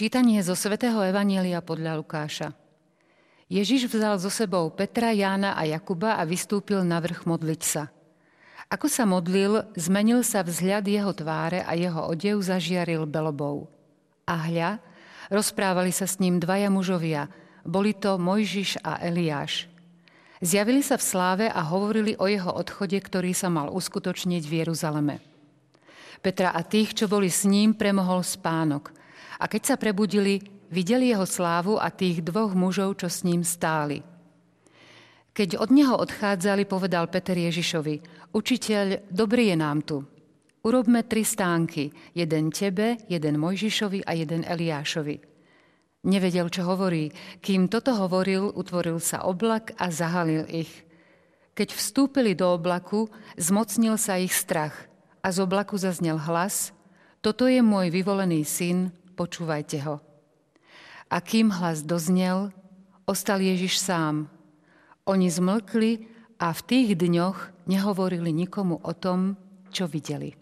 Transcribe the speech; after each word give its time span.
Čítanie 0.00 0.40
zo 0.40 0.56
svätého 0.56 0.96
Evanielia 1.04 1.60
podľa 1.60 2.00
Lukáša. 2.00 2.56
Ježiš 3.52 3.84
vzal 3.84 4.16
so 4.16 4.32
sebou 4.32 4.72
Petra, 4.72 5.12
Jána 5.12 5.52
a 5.52 5.68
Jakuba 5.68 6.16
a 6.16 6.24
vystúpil 6.24 6.80
na 6.88 7.04
vrch 7.04 7.28
modliť 7.28 7.60
sa. 7.60 7.92
Ako 8.72 8.88
sa 8.88 9.04
modlil, 9.04 9.60
zmenil 9.76 10.24
sa 10.24 10.40
vzhľad 10.40 10.88
jeho 10.88 11.12
tváre 11.12 11.60
a 11.68 11.76
jeho 11.76 12.00
odev 12.08 12.40
zažiaril 12.40 13.04
belobou. 13.04 13.68
A 14.24 14.48
hľa, 14.48 14.80
rozprávali 15.28 15.92
sa 15.92 16.08
s 16.08 16.16
ním 16.16 16.40
dvaja 16.40 16.72
mužovia, 16.72 17.28
boli 17.68 17.92
to 17.92 18.16
Mojžiš 18.16 18.80
a 18.80 19.04
Eliáš. 19.04 19.68
Zjavili 20.40 20.80
sa 20.80 20.96
v 20.96 21.04
sláve 21.04 21.46
a 21.52 21.60
hovorili 21.60 22.16
o 22.16 22.24
jeho 22.24 22.48
odchode, 22.48 22.96
ktorý 22.96 23.36
sa 23.36 23.52
mal 23.52 23.68
uskutočniť 23.68 24.42
v 24.48 24.64
Jeruzaleme. 24.64 25.20
Petra 26.24 26.56
a 26.56 26.64
tých, 26.64 26.96
čo 26.96 27.04
boli 27.04 27.28
s 27.28 27.44
ním, 27.44 27.76
premohol 27.76 28.24
spánok– 28.24 28.96
a 29.40 29.44
keď 29.48 29.62
sa 29.64 29.76
prebudili, 29.80 30.44
videli 30.68 31.08
jeho 31.08 31.24
slávu 31.24 31.80
a 31.80 31.88
tých 31.88 32.20
dvoch 32.20 32.52
mužov, 32.52 33.00
čo 33.00 33.08
s 33.08 33.24
ním 33.24 33.40
stáli. 33.40 34.04
Keď 35.32 35.56
od 35.56 35.72
neho 35.72 35.96
odchádzali, 35.96 36.68
povedal 36.68 37.08
Peter 37.08 37.38
Ježišovi, 37.38 38.28
učiteľ, 38.36 39.08
dobrý 39.08 39.54
je 39.54 39.56
nám 39.56 39.78
tu. 39.80 40.04
Urobme 40.60 41.08
tri 41.08 41.24
stánky, 41.24 41.88
jeden 42.12 42.52
tebe, 42.52 43.00
jeden 43.08 43.40
Mojžišovi 43.40 44.04
a 44.04 44.12
jeden 44.12 44.44
Eliášovi. 44.44 45.16
Nevedel, 46.04 46.52
čo 46.52 46.68
hovorí. 46.68 47.08
Kým 47.40 47.72
toto 47.72 47.96
hovoril, 47.96 48.52
utvoril 48.52 49.00
sa 49.00 49.24
oblak 49.24 49.72
a 49.80 49.88
zahalil 49.88 50.44
ich. 50.52 50.68
Keď 51.56 51.68
vstúpili 51.72 52.36
do 52.36 52.52
oblaku, 52.52 53.08
zmocnil 53.40 53.96
sa 53.96 54.20
ich 54.20 54.32
strach 54.36 54.88
a 55.24 55.32
z 55.32 55.44
oblaku 55.44 55.76
zaznel 55.80 56.20
hlas, 56.20 56.72
toto 57.20 57.44
je 57.44 57.60
môj 57.60 57.92
vyvolený 57.92 58.48
syn, 58.48 58.92
počúvajte 59.20 59.84
ho. 59.84 60.00
A 61.12 61.20
kým 61.20 61.52
hlas 61.52 61.84
doznel, 61.84 62.56
ostal 63.04 63.44
Ježiš 63.44 63.76
sám. 63.76 64.32
Oni 65.04 65.28
zmlkli 65.28 66.08
a 66.40 66.56
v 66.56 66.60
tých 66.64 66.96
dňoch 66.96 67.68
nehovorili 67.68 68.32
nikomu 68.32 68.80
o 68.80 68.92
tom, 68.96 69.36
čo 69.68 69.84
videli. 69.84 70.39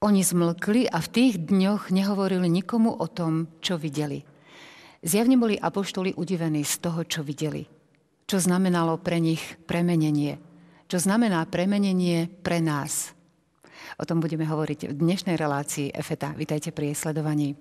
Oni 0.00 0.24
zmlkli 0.24 0.88
a 0.88 0.96
v 0.96 1.12
tých 1.12 1.36
dňoch 1.36 1.92
nehovorili 1.92 2.48
nikomu 2.48 2.88
o 2.88 3.04
tom, 3.04 3.52
čo 3.60 3.76
videli. 3.76 4.24
Zjavne 5.04 5.36
boli 5.36 5.60
apoštoli 5.60 6.16
udivení 6.16 6.64
z 6.64 6.80
toho, 6.80 7.04
čo 7.04 7.20
videli. 7.20 7.68
Čo 8.24 8.40
znamenalo 8.40 8.96
pre 8.96 9.20
nich 9.20 9.60
premenenie. 9.68 10.40
Čo 10.88 11.04
znamená 11.04 11.44
premenenie 11.44 12.32
pre 12.32 12.64
nás. 12.64 13.12
O 14.00 14.08
tom 14.08 14.24
budeme 14.24 14.48
hovoriť 14.48 14.88
v 14.88 14.96
dnešnej 14.96 15.36
relácii 15.36 15.92
EFETA. 15.92 16.32
Vítajte 16.32 16.72
pri 16.72 16.96
jej 16.96 16.96
sledovaní. 16.96 17.52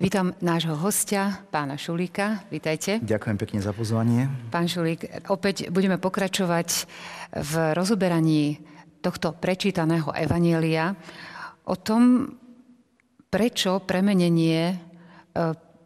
Vítam 0.00 0.32
nášho 0.40 0.72
hostia, 0.80 1.44
pána 1.52 1.76
Šulíka. 1.76 2.48
Vítajte. 2.48 2.96
Ďakujem 3.04 3.36
pekne 3.36 3.60
za 3.60 3.76
pozvanie. 3.76 4.24
Pán 4.48 4.72
Šulík, 4.72 5.28
opäť 5.28 5.68
budeme 5.68 6.00
pokračovať 6.00 6.88
v 7.36 7.52
rozoberaní 7.76 8.64
tohto 9.00 9.32
prečítaného 9.36 10.12
evanielia 10.12 10.94
o 11.66 11.76
tom, 11.76 12.28
prečo 13.30 13.80
premenenie 13.82 14.60
e, 14.70 14.76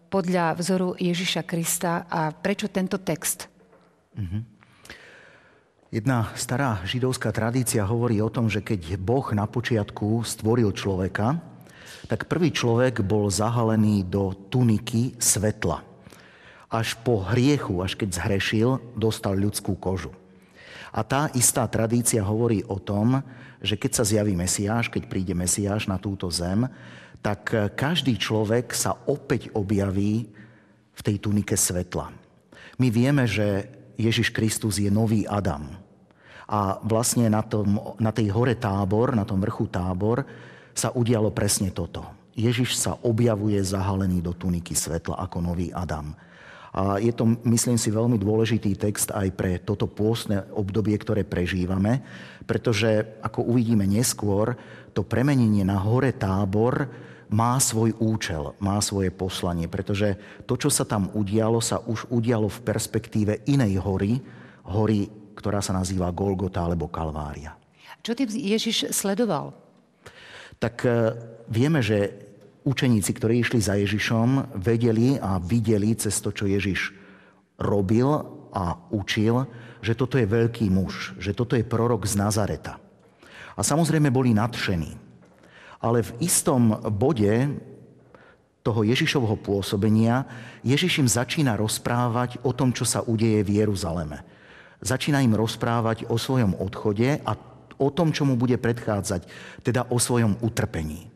podľa 0.09 0.55
vzoru 0.59 0.95
Ježiša 0.99 1.43
Krista 1.43 2.07
a 2.07 2.31
prečo 2.31 2.71
tento 2.71 3.03
text. 3.03 3.51
Mm-hmm. 4.15 4.43
Jedna 5.95 6.35
stará 6.35 6.83
židovská 6.83 7.31
tradícia 7.31 7.87
hovorí 7.87 8.19
o 8.19 8.27
tom, 8.27 8.51
že 8.51 8.67
keď 8.67 8.99
Boh 8.99 9.31
na 9.31 9.47
počiatku 9.47 10.27
stvoril 10.27 10.75
človeka, 10.75 11.39
tak 12.11 12.27
prvý 12.27 12.51
človek 12.51 13.07
bol 13.07 13.31
zahalený 13.31 14.03
do 14.03 14.35
tuniky 14.51 15.15
svetla. 15.23 15.87
Až 16.67 16.99
po 17.07 17.23
hriechu, 17.23 17.79
až 17.79 17.95
keď 17.95 18.11
zhrešil, 18.11 18.83
dostal 18.99 19.39
ľudskú 19.39 19.79
kožu. 19.79 20.11
A 20.95 21.03
tá 21.03 21.27
istá 21.35 21.67
tradícia 21.67 22.23
hovorí 22.23 22.63
o 22.71 22.79
tom, 22.79 23.19
že 23.59 23.75
keď 23.75 23.91
sa 23.99 24.05
zjaví 24.07 24.39
Mesiáš, 24.39 24.87
keď 24.87 25.11
príde 25.11 25.35
Mesiáš 25.35 25.91
na 25.91 25.99
túto 25.99 26.31
zem, 26.31 26.71
tak 27.19 27.51
každý 27.75 28.15
človek 28.15 28.71
sa 28.71 28.95
opäť 29.11 29.51
objaví 29.57 30.31
v 30.95 31.01
tej 31.03 31.17
tunike 31.19 31.59
svetla. 31.59 32.15
My 32.79 32.89
vieme, 32.95 33.27
že 33.27 33.67
Ježiš 33.99 34.31
Kristus 34.31 34.79
je 34.79 34.91
nový 34.93 35.27
Adam. 35.27 35.67
A 36.45 36.79
vlastne 36.85 37.27
na, 37.33 37.41
tom, 37.41 37.97
na 37.97 38.13
tej 38.13 38.29
hore 38.31 38.55
tábor, 38.55 39.17
na 39.17 39.25
tom 39.25 39.41
vrchu 39.41 39.67
tábor, 39.67 40.23
sa 40.77 40.93
udialo 40.93 41.33
presne 41.33 41.73
toto. 41.73 42.05
Ježiš 42.35 42.77
sa 42.77 42.99
objavuje 43.07 43.57
zahalený 43.63 44.21
do 44.21 44.35
tuniky 44.35 44.75
svetla 44.75 45.23
ako 45.23 45.39
nový 45.41 45.71
Adam. 45.71 46.13
A 46.75 46.99
je 46.99 47.15
to, 47.15 47.39
myslím 47.47 47.79
si, 47.79 47.95
veľmi 47.95 48.19
dôležitý 48.19 48.75
text 48.75 49.15
aj 49.15 49.31
pre 49.39 49.63
toto 49.63 49.87
pôstne 49.87 50.43
obdobie, 50.59 50.99
ktoré 50.99 51.23
prežívame, 51.23 52.03
pretože, 52.51 53.23
ako 53.23 53.47
uvidíme 53.47 53.87
neskôr, 53.87 54.59
to 54.91 55.07
premenenie 55.07 55.63
na 55.63 55.79
hore 55.79 56.11
tábor 56.11 56.91
má 57.31 57.59
svoj 57.63 57.95
účel, 58.03 58.59
má 58.59 58.83
svoje 58.83 59.15
poslanie, 59.15 59.71
pretože 59.71 60.19
to, 60.51 60.59
čo 60.59 60.67
sa 60.67 60.83
tam 60.83 61.15
udialo, 61.15 61.63
sa 61.63 61.79
už 61.79 62.11
udialo 62.11 62.51
v 62.51 62.63
perspektíve 62.67 63.33
inej 63.47 63.79
hory, 63.79 64.19
hory, 64.67 65.07
ktorá 65.39 65.63
sa 65.63 65.75
nazýva 65.75 66.15
Golgota 66.15 66.67
alebo 66.67 66.91
Kalvária. 66.91 67.55
Čo 68.03 68.19
ty 68.19 68.27
Ježiš 68.29 68.91
sledoval? 68.91 69.55
Tak 70.59 70.75
eh, 70.87 70.95
vieme, 71.51 71.83
že 71.83 72.24
učeníci, 72.65 73.13
ktorí 73.13 73.45
išli 73.45 73.61
za 73.61 73.77
Ježišom, 73.77 74.57
vedeli 74.57 75.21
a 75.21 75.37
videli 75.39 75.93
cez 75.95 76.17
to, 76.25 76.33
čo 76.33 76.49
Ježiš 76.49 76.97
robil 77.61 78.09
a 78.51 78.81
učil, 78.91 79.45
že 79.85 79.93
toto 79.93 80.17
je 80.17 80.25
veľký 80.25 80.73
muž, 80.73 81.13
že 81.21 81.37
toto 81.37 81.55
je 81.55 81.63
prorok 81.63 82.09
z 82.09 82.17
Nazareta. 82.17 82.81
A 83.55 83.61
samozrejme 83.61 84.11
boli 84.11 84.35
nadšení. 84.35 84.97
Ale 85.85 86.01
v 86.01 86.11
istom 86.25 86.81
bode 86.89 87.61
toho 88.65 88.81
Ježišovho 88.81 89.37
pôsobenia 89.45 90.25
Ježiš 90.65 91.05
im 91.05 91.09
začína 91.09 91.61
rozprávať 91.61 92.41
o 92.41 92.57
tom, 92.57 92.73
čo 92.73 92.89
sa 92.89 93.05
udeje 93.05 93.45
v 93.45 93.61
Jeruzaleme. 93.61 94.25
Začína 94.81 95.21
im 95.21 95.37
rozprávať 95.37 96.09
o 96.09 96.17
svojom 96.17 96.57
odchode 96.57 97.21
a 97.21 97.33
o 97.77 97.89
tom, 97.93 98.17
čo 98.17 98.25
mu 98.25 98.41
bude 98.41 98.57
predchádzať, 98.57 99.29
teda 99.61 99.93
o 99.93 100.01
svojom 100.01 100.41
utrpení. 100.41 101.14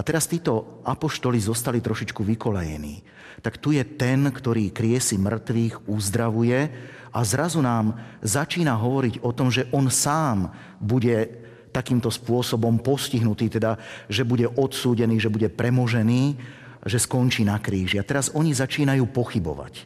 A 0.00 0.06
teraz 0.06 0.24
títo 0.24 0.80
apoštoli 0.88 1.36
zostali 1.36 1.84
trošičku 1.84 2.24
vykolejení. 2.24 3.04
Tak 3.44 3.60
tu 3.60 3.76
je 3.76 3.84
ten, 3.84 4.24
ktorý 4.32 4.72
kriesi 4.72 5.20
mŕtvych, 5.20 5.84
uzdravuje 5.84 6.72
a 7.12 7.20
zrazu 7.20 7.60
nám 7.60 8.00
začína 8.24 8.80
hovoriť 8.80 9.20
o 9.20 9.30
tom, 9.36 9.52
že 9.52 9.68
on 9.76 9.92
sám 9.92 10.56
bude 10.80 11.28
takýmto 11.68 12.08
spôsobom 12.08 12.80
postihnutý, 12.80 13.52
teda, 13.52 13.76
že 14.08 14.24
bude 14.24 14.48
odsúdený, 14.48 15.20
že 15.20 15.28
bude 15.28 15.52
premožený, 15.52 16.40
že 16.88 16.96
skončí 16.96 17.44
na 17.44 17.60
kríži. 17.60 18.00
A 18.00 18.08
teraz 18.08 18.32
oni 18.32 18.56
začínajú 18.56 19.04
pochybovať. 19.12 19.84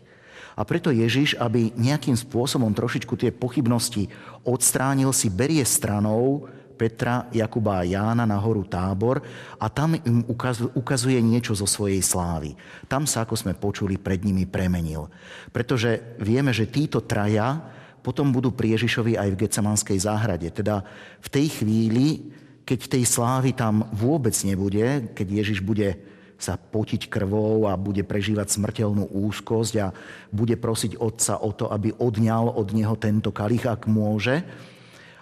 A 0.54 0.62
preto 0.62 0.94
Ježiš, 0.94 1.34
aby 1.42 1.74
nejakým 1.74 2.14
spôsobom 2.14 2.70
trošičku 2.70 3.18
tie 3.18 3.34
pochybnosti 3.34 4.06
odstránil, 4.46 5.10
si 5.10 5.26
berie 5.26 5.66
stranou 5.66 6.46
Petra, 6.74 7.30
Jakuba 7.30 7.80
a 7.80 7.86
Jána 7.86 8.26
na 8.26 8.36
horu 8.36 8.66
Tábor 8.66 9.22
a 9.56 9.70
tam 9.70 9.94
im 9.94 10.26
ukazuje 10.74 11.18
niečo 11.22 11.54
zo 11.54 11.64
svojej 11.64 12.02
slávy. 12.02 12.58
Tam 12.90 13.06
sa, 13.06 13.22
ako 13.22 13.38
sme 13.38 13.54
počuli, 13.54 13.94
pred 13.94 14.26
nimi 14.26 14.44
premenil. 14.44 15.06
Pretože 15.54 16.18
vieme, 16.18 16.50
že 16.50 16.66
títo 16.66 16.98
traja 17.06 17.62
potom 18.04 18.28
budú 18.34 18.52
pri 18.52 18.76
Ježišovi 18.76 19.16
aj 19.16 19.28
v 19.32 19.40
Getsemanskej 19.46 19.98
záhrade. 20.02 20.52
Teda 20.52 20.84
v 21.24 21.28
tej 21.32 21.46
chvíli, 21.62 22.34
keď 22.68 23.00
tej 23.00 23.04
slávy 23.08 23.56
tam 23.56 23.88
vôbec 23.96 24.36
nebude, 24.44 25.08
keď 25.16 25.26
Ježiš 25.40 25.64
bude 25.64 25.96
sa 26.34 26.60
potiť 26.60 27.08
krvou 27.08 27.64
a 27.64 27.78
bude 27.78 28.04
prežívať 28.04 28.52
smrteľnú 28.52 29.08
úzkosť 29.08 29.74
a 29.80 29.94
bude 30.28 30.60
prosiť 30.60 31.00
Otca 31.00 31.40
o 31.40 31.54
to, 31.56 31.70
aby 31.72 31.94
odňal 31.96 32.52
od 32.52 32.68
neho 32.76 32.98
tento 33.00 33.32
kalich, 33.32 33.64
ak 33.64 33.88
môže. 33.88 34.44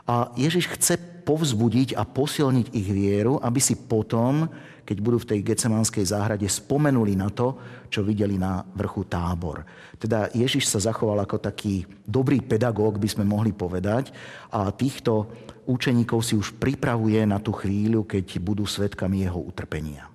A 0.07 0.35
Ježiš 0.35 0.67
chce 0.75 0.99
povzbudiť 1.23 1.95
a 1.95 2.03
posilniť 2.03 2.75
ich 2.75 2.89
vieru, 2.91 3.39
aby 3.39 3.63
si 3.63 3.79
potom, 3.79 4.51
keď 4.83 4.97
budú 4.99 5.23
v 5.23 5.29
tej 5.31 5.41
gecemánskej 5.47 6.03
záhrade, 6.03 6.47
spomenuli 6.51 7.15
na 7.15 7.31
to, 7.31 7.55
čo 7.87 8.03
videli 8.03 8.35
na 8.35 8.67
vrchu 8.75 9.07
tábor. 9.07 9.63
Teda 9.97 10.27
Ježiš 10.35 10.67
sa 10.67 10.83
zachoval 10.83 11.23
ako 11.23 11.39
taký 11.39 11.87
dobrý 12.03 12.43
pedagóg, 12.43 12.99
by 12.99 13.07
sme 13.07 13.25
mohli 13.25 13.55
povedať, 13.55 14.11
a 14.51 14.69
týchto 14.75 15.31
učeníkov 15.71 16.27
si 16.27 16.35
už 16.35 16.59
pripravuje 16.59 17.23
na 17.23 17.39
tú 17.39 17.55
chvíľu, 17.55 18.03
keď 18.03 18.43
budú 18.43 18.67
svetkami 18.67 19.23
jeho 19.23 19.39
utrpenia. 19.39 20.12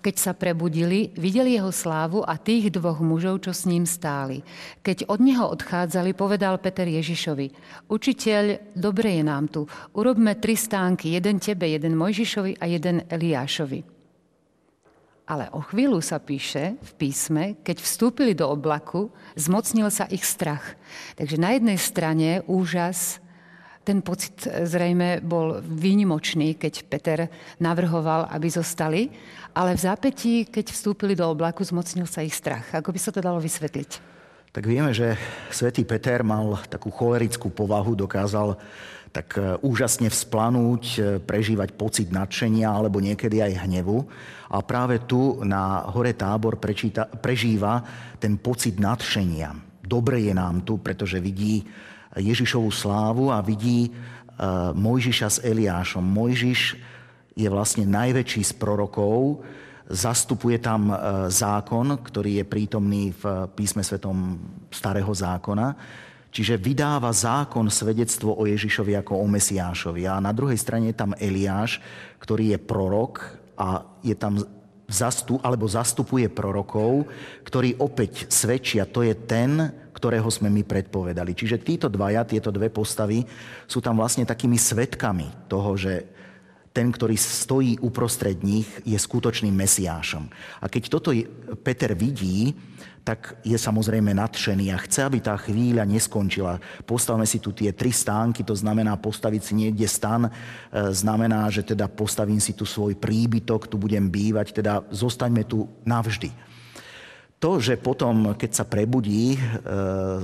Keď 0.00 0.14
sa 0.16 0.32
prebudili, 0.32 1.12
videli 1.14 1.60
jeho 1.60 1.70
slávu 1.70 2.24
a 2.24 2.40
tých 2.40 2.72
dvoch 2.72 2.98
mužov, 3.04 3.44
čo 3.44 3.52
s 3.52 3.68
ním 3.68 3.84
stáli. 3.84 4.40
Keď 4.80 5.06
od 5.12 5.20
neho 5.20 5.46
odchádzali, 5.52 6.16
povedal 6.16 6.56
Peter 6.58 6.88
Ježišovi, 6.88 7.52
učiteľ, 7.92 8.74
dobre 8.74 9.20
je 9.20 9.24
nám 9.24 9.52
tu, 9.52 9.68
urobme 9.94 10.34
tri 10.40 10.56
stánky, 10.56 11.12
jeden 11.14 11.38
tebe, 11.38 11.68
jeden 11.68 11.94
Mojžišovi 11.94 12.58
a 12.58 12.64
jeden 12.66 13.04
Eliášovi. 13.06 14.00
Ale 15.30 15.46
o 15.54 15.62
chvíľu 15.62 16.02
sa 16.02 16.18
píše 16.18 16.74
v 16.82 16.90
písme, 16.98 17.44
keď 17.62 17.78
vstúpili 17.78 18.34
do 18.34 18.50
oblaku, 18.50 19.14
zmocnil 19.38 19.86
sa 19.86 20.10
ich 20.10 20.26
strach. 20.26 20.74
Takže 21.14 21.38
na 21.38 21.54
jednej 21.54 21.78
strane 21.78 22.42
úžas, 22.50 23.22
ten 23.80 24.04
pocit 24.04 24.44
zrejme 24.44 25.24
bol 25.24 25.64
výnimočný, 25.64 26.54
keď 26.60 26.74
Peter 26.86 27.18
navrhoval, 27.58 28.28
aby 28.28 28.48
zostali, 28.52 29.08
ale 29.56 29.74
v 29.74 29.80
zápätí, 29.80 30.34
keď 30.46 30.70
vstúpili 30.70 31.16
do 31.16 31.26
oblaku, 31.26 31.64
zmocnil 31.64 32.06
sa 32.06 32.20
ich 32.20 32.36
strach. 32.36 32.70
Ako 32.76 32.92
by 32.92 33.00
sa 33.00 33.10
to 33.10 33.24
dalo 33.24 33.40
vysvetliť? 33.40 34.12
Tak 34.50 34.66
vieme, 34.66 34.90
že 34.90 35.14
svätý 35.48 35.86
Peter 35.86 36.26
mal 36.26 36.58
takú 36.66 36.90
cholerickú 36.90 37.54
povahu, 37.54 37.94
dokázal 37.94 38.58
tak 39.10 39.38
e, 39.38 39.58
úžasne 39.62 40.10
vzplanúť, 40.10 40.82
e, 40.94 40.98
prežívať 41.22 41.74
pocit 41.74 42.08
nadšenia 42.10 42.66
alebo 42.66 43.02
niekedy 43.02 43.42
aj 43.42 43.66
hnevu. 43.66 44.06
A 44.50 44.58
práve 44.62 45.02
tu 45.06 45.42
na 45.46 45.86
hore 45.90 46.14
tábor 46.14 46.58
prečíta, 46.58 47.06
prežíva 47.06 47.82
ten 48.18 48.38
pocit 48.38 48.78
nadšenia. 48.78 49.54
Dobre 49.82 50.22
je 50.22 50.34
nám 50.34 50.62
tu, 50.62 50.78
pretože 50.78 51.18
vidí 51.18 51.66
Ježišovú 52.18 52.70
slávu 52.74 53.30
a 53.30 53.38
vidí 53.38 53.86
e, 53.86 53.90
Mojžiša 54.74 55.28
s 55.30 55.38
Eliášom. 55.46 56.02
Mojžiš 56.02 56.74
je 57.38 57.48
vlastne 57.48 57.86
najväčší 57.86 58.42
z 58.42 58.52
prorokov, 58.58 59.46
zastupuje 59.86 60.58
tam 60.58 60.90
e, 60.90 60.96
zákon, 61.30 62.02
ktorý 62.02 62.42
je 62.42 62.44
prítomný 62.50 63.14
v 63.14 63.46
písme 63.54 63.86
svetom 63.86 64.42
starého 64.74 65.10
zákona. 65.10 65.74
Čiže 66.30 66.62
vydáva 66.62 67.10
zákon 67.10 67.66
svedectvo 67.66 68.38
o 68.38 68.46
Ježišovi 68.46 68.94
ako 69.02 69.18
o 69.18 69.26
Mesiášovi. 69.26 70.06
A 70.06 70.22
na 70.22 70.30
druhej 70.30 70.58
strane 70.58 70.94
je 70.94 70.98
tam 70.98 71.14
Eliáš, 71.18 71.82
ktorý 72.22 72.54
je 72.54 72.58
prorok 72.62 73.34
a 73.58 73.82
je 74.02 74.14
tam 74.14 74.38
zastup, 74.90 75.42
alebo 75.42 75.70
zastupuje 75.70 76.26
prorokov, 76.30 77.06
ktorí 77.46 77.78
opäť 77.78 78.26
svedčia, 78.30 78.86
to 78.86 79.06
je 79.06 79.14
ten, 79.14 79.70
ktorého 79.92 80.26
sme 80.30 80.48
my 80.48 80.62
predpovedali. 80.64 81.34
Čiže 81.34 81.62
títo 81.62 81.86
dvaja, 81.90 82.24
tieto 82.24 82.54
dve 82.54 82.70
postavy 82.70 83.26
sú 83.66 83.82
tam 83.82 83.98
vlastne 83.98 84.24
takými 84.24 84.56
svetkami 84.56 85.50
toho, 85.50 85.76
že 85.76 86.06
ten, 86.70 86.94
ktorý 86.94 87.18
stojí 87.18 87.82
uprostred 87.82 88.46
nich, 88.46 88.66
je 88.86 88.94
skutočným 88.94 89.50
mesiášom. 89.50 90.30
A 90.62 90.70
keď 90.70 90.82
toto 90.86 91.10
Peter 91.66 91.98
vidí, 91.98 92.54
tak 93.00 93.40
je 93.42 93.56
samozrejme 93.56 94.12
nadšený 94.12 94.70
a 94.70 94.78
chce, 94.78 95.02
aby 95.02 95.18
tá 95.18 95.34
chvíľa 95.34 95.88
neskončila. 95.88 96.60
Postavme 96.84 97.24
si 97.24 97.40
tu 97.40 97.50
tie 97.50 97.72
tri 97.72 97.90
stánky, 97.90 98.44
to 98.44 98.54
znamená 98.54 98.94
postaviť 99.00 99.42
si 99.42 99.52
niekde 99.56 99.88
stan, 99.88 100.28
e, 100.28 100.30
znamená, 100.92 101.48
že 101.48 101.64
teda 101.64 101.88
postavím 101.88 102.38
si 102.38 102.52
tu 102.52 102.68
svoj 102.68 102.94
príbytok, 102.94 103.66
tu 103.66 103.80
budem 103.80 104.06
bývať, 104.06 104.52
teda 104.52 104.84
zostaňme 104.92 105.42
tu 105.48 105.66
navždy. 105.82 106.49
To, 107.40 107.56
že 107.56 107.80
potom, 107.80 108.36
keď 108.36 108.50
sa 108.52 108.64
prebudí 108.68 109.32
e, 109.32 109.38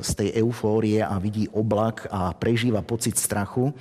z 0.05 0.11
tej 0.13 0.45
eufórie 0.45 1.01
a 1.01 1.17
vidí 1.17 1.49
oblak 1.49 2.05
a 2.13 2.37
prežíva 2.37 2.85
pocit 2.85 3.17
strachu, 3.17 3.73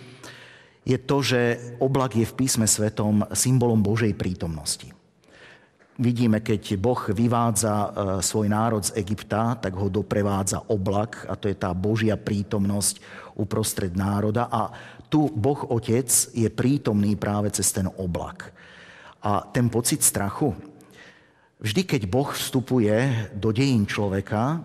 je 0.87 0.95
to, 0.95 1.19
že 1.19 1.41
oblak 1.83 2.15
je 2.15 2.23
v 2.23 2.37
písme 2.37 2.63
svetom 2.63 3.27
symbolom 3.35 3.83
Božej 3.83 4.15
prítomnosti. 4.15 4.87
Vidíme, 5.99 6.39
keď 6.39 6.79
Boh 6.79 7.01
vyvádza 7.11 7.75
e, 7.75 7.89
svoj 8.23 8.47
národ 8.47 8.87
z 8.87 8.95
Egypta, 9.03 9.59
tak 9.59 9.75
ho 9.75 9.91
doprevádza 9.91 10.71
oblak 10.71 11.27
a 11.27 11.35
to 11.35 11.51
je 11.51 11.59
tá 11.59 11.75
Božia 11.75 12.15
prítomnosť 12.15 13.03
uprostred 13.35 13.91
národa. 13.99 14.47
A 14.47 14.71
tu 15.11 15.27
Boh 15.27 15.59
Otec 15.75 16.07
je 16.31 16.47
prítomný 16.47 17.19
práve 17.19 17.51
cez 17.51 17.67
ten 17.75 17.91
oblak. 17.99 18.55
A 19.23 19.43
ten 19.43 19.67
pocit 19.67 19.99
strachu, 20.03 20.55
vždy 21.59 21.81
keď 21.83 22.01
Boh 22.07 22.29
vstupuje 22.31 23.29
do 23.35 23.51
dejín 23.51 23.87
človeka, 23.87 24.63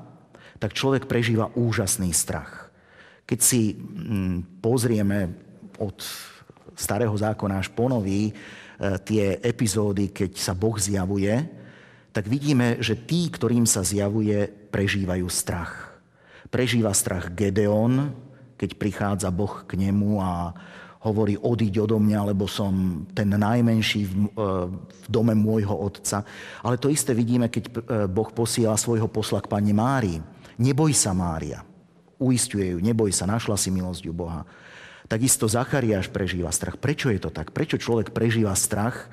tak 0.60 0.76
človek 0.76 1.08
prežíva 1.08 1.52
úžasný 1.56 2.12
strach. 2.12 2.68
Keď 3.24 3.38
si 3.40 3.76
mm, 3.76 4.60
pozrieme 4.60 5.32
od 5.80 5.96
starého 6.76 7.14
zákona 7.16 7.60
až 7.60 7.72
po 7.72 7.88
nový, 7.88 8.34
E, 8.80 8.96
tie 9.04 9.36
epizódy, 9.44 10.08
keď 10.08 10.40
sa 10.40 10.56
Boh 10.56 10.80
zjavuje, 10.80 11.36
tak 12.16 12.24
vidíme, 12.24 12.80
že 12.80 12.96
tí, 12.96 13.28
ktorým 13.28 13.68
sa 13.68 13.84
zjavuje, 13.84 14.48
prežívajú 14.72 15.28
strach. 15.28 16.00
Prežíva 16.48 16.96
strach 16.96 17.28
Gedeon, 17.36 18.16
keď 18.56 18.70
prichádza 18.80 19.28
Boh 19.28 19.68
k 19.68 19.76
nemu 19.76 20.24
a 20.24 20.56
hovorí, 21.00 21.40
odiď 21.40 21.88
odo 21.88 21.96
mňa, 21.96 22.32
lebo 22.32 22.44
som 22.44 23.04
ten 23.16 23.32
najmenší 23.32 24.00
v, 24.04 24.12
e, 24.12 24.48
v 24.68 25.06
dome 25.08 25.32
môjho 25.32 25.72
otca. 25.72 26.20
Ale 26.60 26.76
to 26.76 26.92
isté 26.92 27.16
vidíme, 27.16 27.48
keď 27.48 27.64
e, 27.64 27.70
Boh 28.04 28.28
posiela 28.28 28.76
svojho 28.76 29.08
posla 29.08 29.40
k 29.40 29.48
pani 29.48 29.72
Márii. 29.72 30.20
Neboj 30.60 30.92
sa, 30.92 31.16
Mária. 31.16 31.64
Uistuje 32.20 32.76
ju, 32.76 32.78
neboj 32.84 33.16
sa, 33.16 33.24
našla 33.24 33.56
si 33.56 33.72
milosť 33.72 34.04
u 34.12 34.14
Boha. 34.14 34.44
Takisto 35.08 35.48
Zachariáš 35.48 36.12
prežíva 36.12 36.52
strach. 36.52 36.76
Prečo 36.76 37.08
je 37.08 37.18
to 37.18 37.32
tak? 37.32 37.50
Prečo 37.50 37.80
človek 37.80 38.12
prežíva 38.12 38.52
strach, 38.52 39.08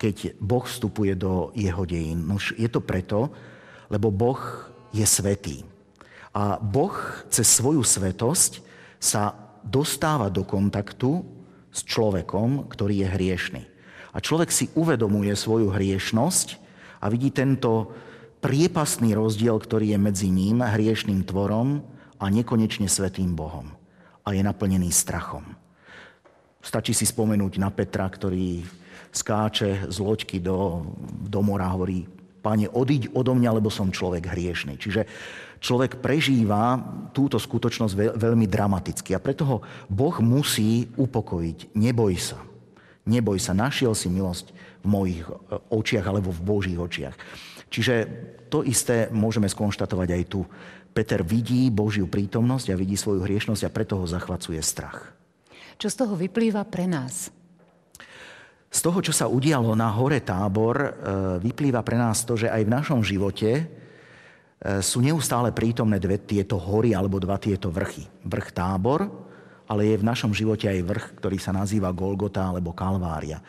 keď 0.00 0.40
Boh 0.40 0.64
vstupuje 0.64 1.12
do 1.20 1.52
jeho 1.52 1.84
dejín? 1.84 2.24
No 2.24 2.40
je 2.40 2.66
to 2.72 2.80
preto, 2.80 3.28
lebo 3.92 4.08
Boh 4.08 4.40
je 4.90 5.04
svetý. 5.04 5.68
A 6.32 6.56
Boh 6.56 6.96
cez 7.28 7.44
svoju 7.46 7.84
svetosť 7.84 8.64
sa 8.96 9.45
dostáva 9.66 10.30
do 10.30 10.46
kontaktu 10.46 11.26
s 11.74 11.84
človekom, 11.84 12.70
ktorý 12.70 13.04
je 13.04 13.08
hriešný. 13.12 13.62
A 14.16 14.22
človek 14.22 14.48
si 14.48 14.72
uvedomuje 14.72 15.36
svoju 15.36 15.68
hriešnosť 15.68 16.56
a 17.04 17.12
vidí 17.12 17.28
tento 17.28 17.92
priepasný 18.40 19.12
rozdiel, 19.12 19.60
ktorý 19.60 19.92
je 19.92 19.98
medzi 20.00 20.28
ním, 20.32 20.64
hriešným 20.64 21.26
tvorom 21.28 21.84
a 22.16 22.32
nekonečne 22.32 22.88
svetým 22.88 23.36
Bohom 23.36 23.76
a 24.24 24.32
je 24.32 24.40
naplnený 24.40 24.88
strachom. 24.88 25.44
Stačí 26.64 26.96
si 26.96 27.06
spomenúť 27.06 27.62
na 27.62 27.70
Petra, 27.70 28.10
ktorý 28.10 28.64
skáče 29.14 29.86
z 29.86 29.96
loďky 30.02 30.42
do, 30.42 30.82
do 31.30 31.40
mora 31.44 31.70
a 31.70 31.74
hovorí, 31.78 32.08
Pane, 32.46 32.70
odiď 32.70 33.10
odo 33.10 33.34
mňa, 33.34 33.58
lebo 33.58 33.74
som 33.74 33.90
človek 33.90 34.30
hriešný. 34.30 34.78
Čiže 34.78 35.02
človek 35.58 35.98
prežíva 35.98 36.78
túto 37.10 37.42
skutočnosť 37.42 38.14
veľmi 38.14 38.46
dramaticky 38.46 39.18
a 39.18 39.22
preto 39.22 39.42
ho 39.42 39.56
Boh 39.90 40.14
musí 40.22 40.86
upokojiť. 40.94 41.74
Neboj 41.74 42.14
sa. 42.14 42.38
Neboj 43.02 43.42
sa, 43.42 43.50
našiel 43.50 43.98
si 43.98 44.06
milosť 44.06 44.54
v 44.82 44.86
mojich 44.86 45.26
e, 45.26 45.34
očiach 45.74 46.06
alebo 46.06 46.30
v 46.30 46.42
Božích 46.46 46.78
očiach. 46.78 47.18
Čiže 47.66 47.94
to 48.46 48.62
isté 48.62 49.10
môžeme 49.10 49.50
skonštatovať 49.50 50.08
aj 50.14 50.22
tu. 50.30 50.46
Peter 50.94 51.26
vidí 51.26 51.66
Božiu 51.74 52.06
prítomnosť 52.06 52.70
a 52.70 52.78
vidí 52.78 52.94
svoju 52.94 53.26
hriešnosť 53.26 53.62
a 53.66 53.74
preto 53.74 53.98
ho 53.98 54.06
zachvacuje 54.06 54.62
strach. 54.62 55.18
Čo 55.82 55.90
z 55.90 55.96
toho 55.98 56.14
vyplýva 56.14 56.62
pre 56.62 56.86
nás? 56.86 57.34
Z 58.76 58.84
toho, 58.84 59.00
čo 59.00 59.08
sa 59.16 59.24
udialo 59.24 59.72
na 59.72 59.88
hore 59.88 60.20
tábor, 60.20 60.76
e, 60.76 60.90
vyplýva 61.40 61.80
pre 61.80 61.96
nás 61.96 62.28
to, 62.28 62.36
že 62.36 62.52
aj 62.52 62.60
v 62.60 62.74
našom 62.76 63.00
živote 63.00 63.50
e, 63.56 63.64
sú 64.84 65.00
neustále 65.00 65.48
prítomné 65.56 65.96
dve 65.96 66.20
tieto 66.20 66.60
hory 66.60 66.92
alebo 66.92 67.16
dva 67.16 67.40
tieto 67.40 67.72
vrchy. 67.72 68.04
Vrch 68.28 68.52
tábor, 68.52 69.08
ale 69.64 69.88
je 69.88 69.96
v 69.96 70.04
našom 70.04 70.36
živote 70.36 70.68
aj 70.68 70.92
vrch, 70.92 71.06
ktorý 71.24 71.40
sa 71.40 71.56
nazýva 71.56 71.88
Golgota 71.96 72.52
alebo 72.52 72.76
Kalvária. 72.76 73.40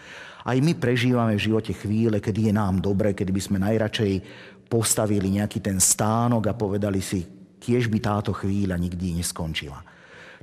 Aj 0.47 0.55
my 0.55 0.79
prežívame 0.79 1.35
v 1.35 1.45
živote 1.51 1.75
chvíle, 1.75 2.23
kedy 2.23 2.47
je 2.47 2.53
nám 2.55 2.79
dobre, 2.79 3.11
kedy 3.11 3.31
by 3.35 3.41
sme 3.43 3.57
najradšej 3.67 4.13
postavili 4.71 5.43
nejaký 5.43 5.59
ten 5.59 5.83
stánok 5.83 6.47
a 6.47 6.55
povedali 6.55 7.03
si, 7.03 7.27
kiež 7.59 7.91
by 7.91 7.99
táto 7.99 8.31
chvíľa 8.31 8.79
nikdy 8.79 9.19
neskončila. 9.19 9.96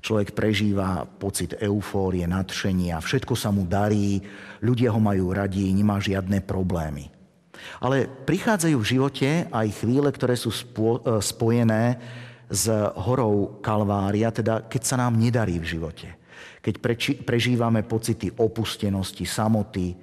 Človek 0.05 0.37
prežíva 0.37 1.09
pocit 1.09 1.57
eufórie, 1.57 2.29
nadšenia, 2.29 3.01
všetko 3.01 3.33
sa 3.33 3.49
mu 3.49 3.65
darí, 3.65 4.21
ľudia 4.61 4.93
ho 4.93 5.01
majú 5.01 5.33
radi, 5.33 5.65
nemá 5.73 5.97
žiadne 5.97 6.45
problémy. 6.45 7.09
Ale 7.81 8.05
prichádzajú 8.05 8.77
v 8.77 8.91
živote 9.01 9.29
aj 9.49 9.81
chvíle, 9.81 10.13
ktoré 10.13 10.37
sú 10.37 10.53
spo, 10.53 11.01
e, 11.01 11.25
spojené 11.25 11.97
s 12.53 12.69
horou 13.01 13.57
Kalvária, 13.65 14.29
teda 14.29 14.69
keď 14.69 14.83
sa 14.85 15.01
nám 15.01 15.17
nedarí 15.17 15.57
v 15.57 15.73
živote. 15.73 16.21
Keď 16.61 16.75
preči, 16.85 17.13
prežívame 17.17 17.81
pocity 17.81 18.29
opustenosti, 18.29 19.25
samoty, 19.25 19.89
e, 19.89 19.97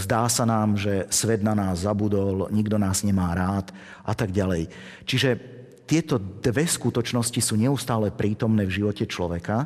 zdá 0.00 0.24
sa 0.32 0.48
nám, 0.48 0.80
že 0.80 1.04
svet 1.12 1.44
na 1.44 1.52
nás 1.52 1.84
zabudol, 1.84 2.48
nikto 2.48 2.80
nás 2.80 3.04
nemá 3.04 3.36
rád 3.36 3.68
a 4.00 4.16
tak 4.16 4.32
ďalej. 4.32 4.72
Čiže 5.04 5.57
tieto 5.88 6.20
dve 6.20 6.68
skutočnosti 6.68 7.40
sú 7.40 7.56
neustále 7.56 8.12
prítomné 8.12 8.68
v 8.68 8.84
živote 8.84 9.08
človeka 9.08 9.64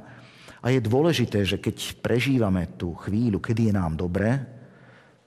a 0.62 0.70
je 0.70 0.78
dôležité, 0.78 1.42
že 1.42 1.58
keď 1.58 1.98
prežívame 1.98 2.70
tú 2.78 2.94
chvíľu, 2.94 3.42
kedy 3.42 3.68
je 3.68 3.74
nám 3.74 3.98
dobre, 3.98 4.38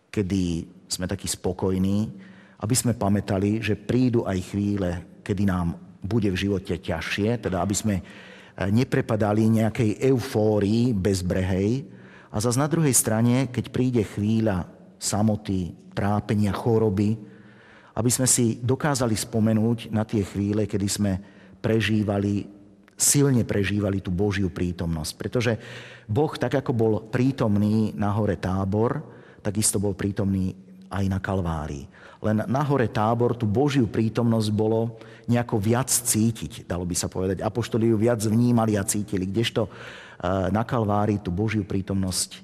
kedy 0.07 0.71
sme 0.87 1.11
takí 1.11 1.27
spokojní, 1.27 2.07
aby 2.63 2.71
sme 2.71 2.95
pamätali, 2.95 3.59
že 3.59 3.75
prídu 3.75 4.23
aj 4.23 4.39
chvíle, 4.55 5.19
kedy 5.19 5.43
nám 5.43 5.75
bude 5.99 6.31
v 6.31 6.39
živote 6.47 6.79
ťažšie, 6.79 7.43
teda 7.43 7.59
aby 7.59 7.75
sme 7.75 7.95
eh, 7.99 8.03
neprepadali 8.71 9.51
nejakej 9.51 9.99
eufórii 10.15 10.95
bezbrehej. 10.95 11.83
A 12.31 12.39
zase 12.39 12.55
na 12.55 12.71
druhej 12.71 12.95
strane, 12.95 13.51
keď 13.51 13.65
príde 13.75 14.03
chvíľa 14.07 14.71
samoty, 14.95 15.75
trápenia, 15.91 16.55
choroby, 16.55 17.34
aby 17.95 18.11
sme 18.11 18.27
si 18.27 18.59
dokázali 18.59 19.15
spomenúť 19.15 19.89
na 19.89 20.03
tie 20.03 20.21
chvíle, 20.27 20.67
kedy 20.67 20.87
sme 20.87 21.11
prežívali, 21.63 22.45
silne 22.95 23.47
prežívali 23.47 24.03
tú 24.03 24.11
Božiu 24.11 24.51
prítomnosť. 24.51 25.11
Pretože 25.15 25.53
Boh, 26.05 26.31
tak 26.35 26.59
ako 26.59 26.71
bol 26.75 26.93
prítomný 27.07 27.95
na 27.95 28.11
hore 28.11 28.35
Tábor, 28.35 29.01
takisto 29.39 29.79
bol 29.79 29.95
prítomný 29.95 30.53
aj 30.91 31.05
na 31.07 31.19
Kalvárii. 31.23 31.87
Len 32.23 32.45
na 32.45 32.63
hore 32.63 32.87
Tábor 32.91 33.35
tú 33.35 33.47
Božiu 33.47 33.87
prítomnosť 33.87 34.49
bolo 34.51 34.99
nejako 35.25 35.57
viac 35.57 35.89
cítiť, 35.89 36.69
dalo 36.69 36.85
by 36.85 36.95
sa 36.95 37.09
povedať. 37.09 37.41
Apoštoli 37.41 37.89
ju 37.89 37.97
viac 37.97 38.21
vnímali 38.21 38.77
a 38.77 38.85
cítili, 38.85 39.25
kdežto 39.25 39.65
eh, 39.65 40.49
na 40.51 40.61
Kalvárii 40.67 41.23
tú 41.23 41.33
Božiu 41.33 41.65
prítomnosť 41.65 42.43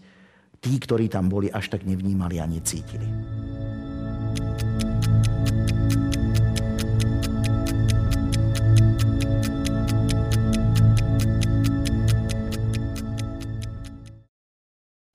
tí, 0.62 0.78
ktorí 0.78 1.10
tam 1.10 1.30
boli, 1.30 1.50
až 1.50 1.74
tak 1.74 1.86
nevnímali 1.86 2.38
a 2.38 2.46
necítili. 2.46 3.06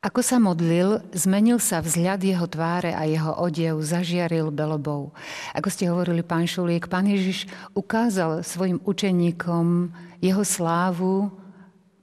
Ako 0.07 0.23
sa 0.23 0.39
modlil, 0.39 1.03
zmenil 1.11 1.59
sa 1.59 1.83
vzhľad 1.83 2.23
jeho 2.23 2.47
tváre 2.47 2.95
a 2.95 3.03
jeho 3.11 3.43
odev 3.43 3.83
zažiaril 3.83 4.55
belobou. 4.55 5.11
Ako 5.51 5.67
ste 5.67 5.91
hovorili, 5.91 6.23
pán 6.23 6.47
Šulík, 6.47 6.87
pán 6.87 7.11
Ježiš 7.11 7.51
ukázal 7.75 8.47
svojim 8.47 8.79
učeníkom 8.87 9.91
jeho 10.23 10.47
slávu 10.47 11.35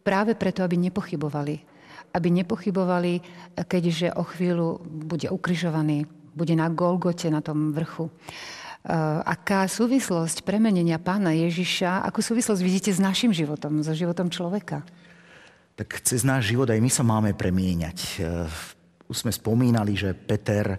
práve 0.04 0.36
preto, 0.36 0.68
aby 0.68 0.76
nepochybovali. 0.92 1.64
Aby 2.12 2.44
nepochybovali, 2.44 3.24
keďže 3.56 4.12
o 4.20 4.28
chvíľu 4.28 4.84
bude 4.84 5.32
ukrižovaný, 5.32 6.04
bude 6.36 6.60
na 6.60 6.68
Golgote, 6.68 7.32
na 7.32 7.40
tom 7.40 7.72
vrchu. 7.72 8.12
Aká 9.24 9.64
súvislosť 9.64 10.44
premenenia 10.44 11.00
pána 11.00 11.32
Ježiša, 11.32 12.04
akú 12.04 12.20
súvislosť 12.20 12.60
vidíte 12.68 12.92
s 12.92 13.00
našim 13.00 13.32
životom, 13.32 13.80
so 13.80 13.96
životom 13.96 14.28
človeka? 14.28 14.84
Tak 15.74 16.06
cez 16.06 16.22
náš 16.22 16.54
život 16.54 16.70
aj 16.70 16.80
my 16.82 16.92
sa 16.92 17.02
máme 17.02 17.34
premieňať. 17.34 17.98
E, 18.00 18.10
už 19.10 19.26
sme 19.26 19.34
spomínali, 19.34 19.98
že 19.98 20.14
Peter 20.14 20.78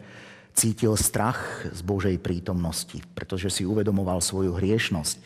cítil 0.55 0.95
strach 0.95 1.67
z 1.75 1.81
Božej 1.83 2.15
prítomnosti, 2.23 3.03
pretože 3.13 3.51
si 3.51 3.67
uvedomoval 3.67 4.23
svoju 4.23 4.55
hriešnosť. 4.55 5.19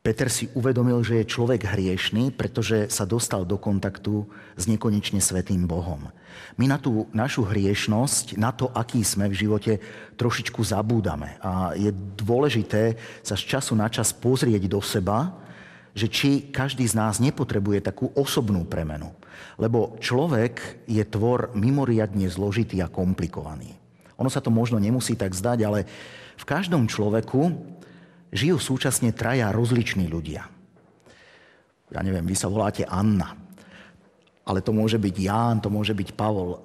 Peter 0.00 0.32
si 0.32 0.48
uvedomil, 0.56 1.04
že 1.04 1.20
je 1.20 1.32
človek 1.36 1.68
hriešný, 1.68 2.32
pretože 2.32 2.88
sa 2.88 3.04
dostal 3.04 3.44
do 3.44 3.60
kontaktu 3.60 4.24
s 4.56 4.64
nekonečne 4.64 5.20
svetým 5.20 5.68
Bohom. 5.68 6.08
My 6.56 6.64
na 6.64 6.80
tú 6.80 7.04
našu 7.12 7.44
hriešnosť, 7.44 8.40
na 8.40 8.54
to, 8.56 8.72
aký 8.72 9.04
sme 9.04 9.28
v 9.28 9.36
živote, 9.36 9.72
trošičku 10.16 10.64
zabúdame. 10.64 11.36
A 11.44 11.76
je 11.76 11.92
dôležité 12.16 12.96
sa 13.20 13.36
z 13.36 13.58
času 13.58 13.76
na 13.76 13.92
čas 13.92 14.16
pozrieť 14.16 14.64
do 14.64 14.80
seba 14.80 15.47
že 15.98 16.06
či 16.06 16.30
každý 16.54 16.86
z 16.86 16.94
nás 16.94 17.18
nepotrebuje 17.18 17.82
takú 17.82 18.14
osobnú 18.14 18.62
premenu. 18.62 19.10
Lebo 19.58 19.98
človek 19.98 20.86
je 20.86 21.02
tvor 21.02 21.50
mimoriadne 21.58 22.30
zložitý 22.30 22.78
a 22.78 22.86
komplikovaný. 22.86 23.74
Ono 24.18 24.30
sa 24.30 24.38
to 24.38 24.54
možno 24.54 24.78
nemusí 24.78 25.18
tak 25.18 25.34
zdať, 25.34 25.58
ale 25.66 25.86
v 26.38 26.44
každom 26.46 26.86
človeku 26.86 27.54
žijú 28.30 28.56
súčasne 28.62 29.10
traja 29.10 29.50
rozliční 29.50 30.06
ľudia. 30.06 30.46
Ja 31.88 32.00
neviem, 32.04 32.26
vy 32.26 32.36
sa 32.38 32.46
voláte 32.46 32.86
Anna, 32.86 33.34
ale 34.46 34.62
to 34.62 34.70
môže 34.70 35.00
byť 35.00 35.14
Ján, 35.18 35.58
to 35.58 35.72
môže 35.72 35.96
byť 35.96 36.14
Pavol. 36.14 36.62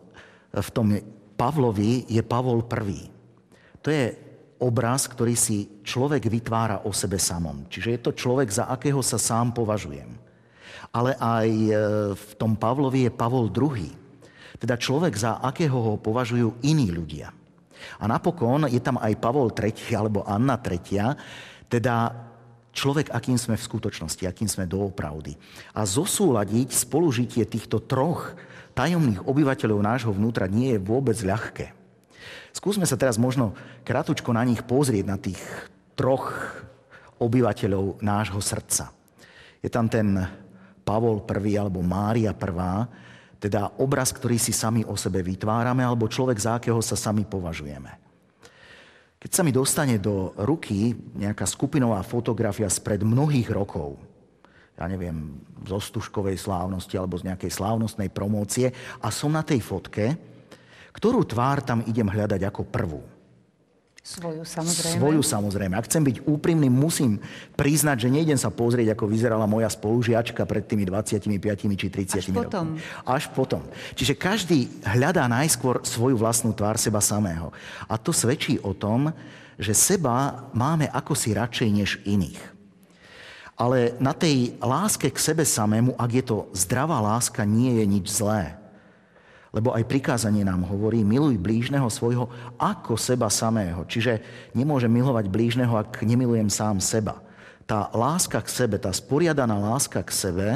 V 0.53 0.69
tom 0.69 0.93
Pavlovi 1.33 2.05
je 2.05 2.21
Pavol 2.21 2.63
prvý. 2.67 3.09
To 3.81 3.89
je 3.89 4.15
obraz, 4.63 5.12
ktorý 5.12 5.36
si 5.36 5.84
človek 5.84 6.32
vytvára 6.32 6.88
o 6.88 6.96
sebe 6.96 7.20
samom. 7.20 7.67
Čiže 7.67 7.89
je 7.91 8.00
to 8.00 8.12
človek, 8.15 8.48
za 8.48 8.72
akého 8.72 9.03
sa 9.03 9.20
sám 9.20 9.51
považujem. 9.51 10.15
Ale 10.96 11.20
aj 11.20 11.50
e, 11.51 11.72
v 12.15 12.32
tom 12.39 12.55
Pavlovi 12.55 13.05
je 13.05 13.12
Pavol 13.12 13.51
II. 13.51 13.91
Teda 14.55 14.79
človek, 14.79 15.12
za 15.20 15.43
akého 15.43 15.75
ho 15.75 15.93
považujú 16.00 16.63
iní 16.63 16.88
ľudia. 16.96 17.36
A 18.00 18.08
napokon 18.08 18.72
je 18.72 18.79
tam 18.79 18.96
aj 18.96 19.20
Pavol 19.20 19.51
III 19.51 20.00
alebo 20.00 20.24
Anna 20.24 20.55
III, 20.55 21.20
teda 21.67 22.15
človek, 22.72 23.12
akým 23.12 23.36
sme 23.36 23.60
v 23.60 23.67
skutočnosti, 23.67 24.24
akým 24.24 24.48
sme 24.48 24.70
doopravdy. 24.70 25.36
A 25.75 25.84
zosúľadiť 25.84 26.72
spolužitie 26.72 27.43
týchto 27.43 27.84
troch 27.84 28.34
tajomných 28.74 29.27
obyvateľov 29.27 29.79
nášho 29.84 30.12
vnútra 30.15 30.48
nie 30.48 30.77
je 30.77 30.79
vôbec 30.79 31.17
ľahké. 31.20 31.82
Skúsme 32.53 32.85
sa 32.85 32.99
teraz 32.99 33.17
možno 33.17 33.57
kratučko 33.83 34.31
na 34.31 34.45
nich 34.45 34.61
pozrieť, 34.61 35.05
na 35.05 35.17
tých 35.17 35.39
troch 35.97 36.31
obyvateľov 37.17 38.01
nášho 38.03 38.41
srdca. 38.43 38.91
Je 39.63 39.69
tam 39.71 39.87
ten 39.87 40.19
Pavol 40.83 41.23
I 41.23 41.55
alebo 41.55 41.79
Mária 41.79 42.35
I, 42.35 42.69
teda 43.39 43.75
obraz, 43.79 44.15
ktorý 44.15 44.39
si 44.39 44.55
sami 44.55 44.87
o 44.87 44.95
sebe 44.95 45.19
vytvárame, 45.19 45.83
alebo 45.83 46.07
človek, 46.07 46.39
za 46.39 46.59
akého 46.59 46.79
sa 46.79 46.95
sami 46.95 47.27
považujeme. 47.27 47.91
Keď 49.19 49.31
sa 49.31 49.43
mi 49.43 49.55
dostane 49.55 49.99
do 49.99 50.35
ruky 50.35 50.91
nejaká 51.15 51.47
skupinová 51.47 52.03
fotografia 52.03 52.67
spred 52.67 53.03
mnohých 53.07 53.51
rokov, 53.51 53.95
ja 54.75 54.87
neviem, 54.87 55.39
zo 55.63 55.79
Stužkovej 55.79 56.35
slávnosti 56.35 56.95
alebo 56.99 57.15
z 57.15 57.31
nejakej 57.31 57.51
slávnostnej 57.55 58.11
promócie 58.11 58.75
a 58.99 59.07
som 59.11 59.31
na 59.31 59.39
tej 59.39 59.63
fotke, 59.63 60.32
ktorú 60.93 61.25
tvár 61.25 61.65
tam 61.65 61.81
idem 61.83 62.05
hľadať 62.05 62.41
ako 62.47 62.62
prvú? 62.69 63.01
Svoju 64.03 64.43
samozrejme. 64.43 65.00
Svoju 65.00 65.21
samozrejme. 65.23 65.73
Ak 65.79 65.88
chcem 65.88 66.03
byť 66.03 66.27
úprimný, 66.27 66.67
musím 66.67 67.23
priznať, 67.55 68.03
že 68.03 68.12
nejdem 68.12 68.35
sa 68.35 68.51
pozrieť, 68.51 68.91
ako 68.91 69.07
vyzerala 69.07 69.47
moja 69.47 69.71
spolužiačka 69.71 70.43
pred 70.43 70.67
tými 70.67 70.83
25 70.83 71.23
či 71.79 71.88
30 71.88 72.19
Až 72.19 72.27
potom. 72.35 72.65
Až 73.07 73.23
potom. 73.31 73.63
Čiže 73.95 74.19
každý 74.19 74.67
hľadá 74.83 75.23
najskôr 75.31 75.88
svoju 75.88 76.19
vlastnú 76.19 76.51
tvár 76.51 76.75
seba 76.75 77.00
samého. 77.00 77.55
A 77.88 77.95
to 77.95 78.12
svedčí 78.12 78.59
o 78.59 78.75
tom, 78.75 79.15
že 79.55 79.71
seba 79.71 80.51
máme 80.51 80.91
ako 80.91 81.15
si 81.15 81.31
radšej 81.31 81.69
než 81.71 82.03
iných. 82.03 82.43
Ale 83.55 83.95
na 84.03 84.12
tej 84.12 84.59
láske 84.59 85.07
k 85.07 85.15
sebe 85.15 85.47
samému, 85.47 85.95
ak 85.95 86.12
je 86.12 86.23
to 86.27 86.38
zdravá 86.51 87.00
láska, 87.00 87.47
nie 87.47 87.79
je 87.79 87.85
nič 87.88 88.12
zlé. 88.12 88.59
Lebo 89.53 89.69
aj 89.69 89.86
prikázanie 89.86 90.41
nám 90.41 90.65
hovorí, 90.65 91.05
miluj 91.05 91.38
blížneho 91.38 91.86
svojho 91.86 92.25
ako 92.57 92.98
seba 92.98 93.29
samého. 93.29 93.86
Čiže 93.86 94.17
nemôžem 94.57 94.89
milovať 94.89 95.29
blížneho, 95.29 95.77
ak 95.77 96.01
nemilujem 96.01 96.50
sám 96.50 96.81
seba. 96.81 97.22
Tá 97.69 97.93
láska 97.93 98.41
k 98.41 98.50
sebe, 98.50 98.81
tá 98.81 98.89
sporiadaná 98.89 99.55
láska 99.55 100.01
k 100.01 100.10
sebe 100.10 100.48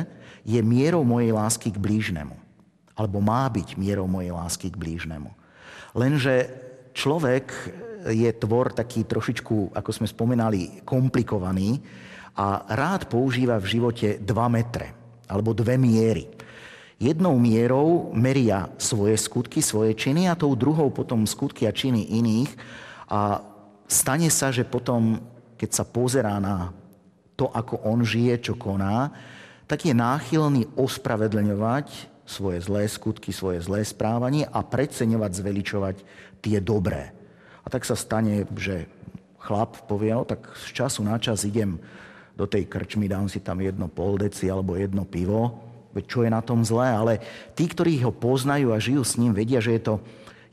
je 0.42 0.58
mierou 0.66 1.06
mojej 1.06 1.30
lásky 1.30 1.70
k 1.70 1.78
blížnemu. 1.78 2.34
Alebo 2.98 3.22
má 3.22 3.46
byť 3.46 3.78
mierou 3.78 4.10
mojej 4.10 4.34
lásky 4.34 4.74
k 4.74 4.80
blížnemu. 4.82 5.30
Lenže 5.94 6.50
človek 6.98 7.54
je 8.10 8.30
tvor 8.34 8.74
taký 8.74 9.06
trošičku, 9.06 9.78
ako 9.78 9.92
sme 9.94 10.10
spomínali, 10.10 10.82
komplikovaný 10.82 11.78
a 12.34 12.66
rád 12.74 13.06
používa 13.06 13.62
v 13.62 13.78
živote 13.78 14.18
dva 14.22 14.50
metre 14.50 14.94
alebo 15.30 15.54
dve 15.54 15.78
miery. 15.78 16.37
Jednou 16.98 17.38
mierou 17.38 18.10
meria 18.18 18.74
svoje 18.82 19.14
skutky, 19.22 19.62
svoje 19.62 19.94
činy 19.94 20.26
a 20.26 20.34
tou 20.34 20.58
druhou 20.58 20.90
potom 20.90 21.30
skutky 21.30 21.70
a 21.70 21.76
činy 21.76 22.10
iných. 22.18 22.50
A 23.06 23.46
stane 23.86 24.34
sa, 24.34 24.50
že 24.50 24.66
potom, 24.66 25.22
keď 25.62 25.70
sa 25.78 25.86
pozerá 25.86 26.42
na 26.42 26.74
to, 27.38 27.54
ako 27.54 27.86
on 27.86 28.02
žije, 28.02 28.50
čo 28.50 28.54
koná, 28.58 29.14
tak 29.70 29.86
je 29.86 29.94
náchylný 29.94 30.74
ospravedlňovať 30.74 32.10
svoje 32.26 32.66
zlé 32.66 32.90
skutky, 32.90 33.30
svoje 33.30 33.62
zlé 33.62 33.86
správanie 33.86 34.50
a 34.50 34.66
preceňovať, 34.66 35.32
zveličovať 35.38 35.96
tie 36.42 36.58
dobré. 36.58 37.14
A 37.62 37.70
tak 37.70 37.86
sa 37.86 37.94
stane, 37.94 38.50
že 38.58 38.90
chlap 39.38 39.86
povie, 39.86 40.18
no 40.18 40.26
tak 40.26 40.50
z 40.66 40.82
času 40.82 41.06
na 41.06 41.22
čas 41.22 41.46
idem 41.46 41.78
do 42.34 42.50
tej 42.50 42.66
krčmy, 42.66 43.06
dám 43.06 43.30
si 43.30 43.38
tam 43.38 43.62
jedno 43.62 43.86
pol 43.86 44.18
deci 44.18 44.50
alebo 44.50 44.74
jedno 44.74 45.06
pivo, 45.06 45.67
veď 45.98 46.06
čo 46.06 46.20
je 46.22 46.30
na 46.30 46.46
tom 46.46 46.62
zlé, 46.62 46.94
ale 46.94 47.14
tí, 47.58 47.66
ktorí 47.66 47.98
ho 48.06 48.14
poznajú 48.14 48.72
a 48.72 48.78
žijú 48.78 49.02
s 49.02 49.18
ním, 49.18 49.34
vedia, 49.34 49.58
že 49.58 49.74
je 49.74 49.82
to 49.82 49.94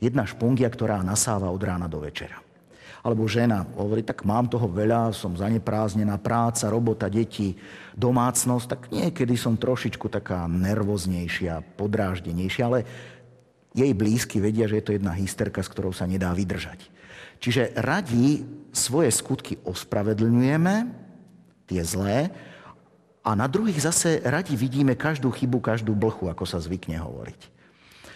jedna 0.01 0.25
špungia, 0.25 0.65
ktorá 0.67 1.05
nasáva 1.05 1.53
od 1.53 1.61
rána 1.61 1.85
do 1.85 2.01
večera. 2.01 2.41
Alebo 3.05 3.29
žena 3.29 3.61
hovorí, 3.77 4.01
tak 4.01 4.25
mám 4.25 4.49
toho 4.49 4.65
veľa, 4.65 5.13
som 5.13 5.37
zanepráznená, 5.37 6.17
práca, 6.17 6.73
robota, 6.73 7.05
deti, 7.05 7.53
domácnosť, 7.93 8.65
tak 8.65 8.81
niekedy 8.89 9.37
som 9.37 9.61
trošičku 9.61 10.09
taká 10.09 10.49
nervoznejšia, 10.49 11.77
podráždenejšia, 11.77 12.63
ale 12.65 12.81
jej 13.77 13.93
blízky 13.93 14.41
vedia, 14.41 14.65
že 14.65 14.81
je 14.81 14.85
to 14.89 14.95
jedna 14.97 15.13
hysterka, 15.13 15.61
s 15.61 15.69
ktorou 15.69 15.93
sa 15.93 16.09
nedá 16.09 16.33
vydržať. 16.33 16.89
Čiže 17.37 17.77
radi 17.77 18.41
svoje 18.73 19.13
skutky 19.13 19.61
ospravedlňujeme, 19.61 20.75
tie 21.69 21.81
zlé, 21.85 22.33
a 23.25 23.33
na 23.33 23.49
druhých 23.49 23.81
zase 23.81 24.21
radi 24.21 24.53
vidíme 24.53 24.93
každú 24.93 25.33
chybu, 25.33 25.57
každú 25.57 25.97
blchu, 25.97 26.29
ako 26.29 26.45
sa 26.45 26.61
zvykne 26.61 27.01
hovoriť. 27.01 27.57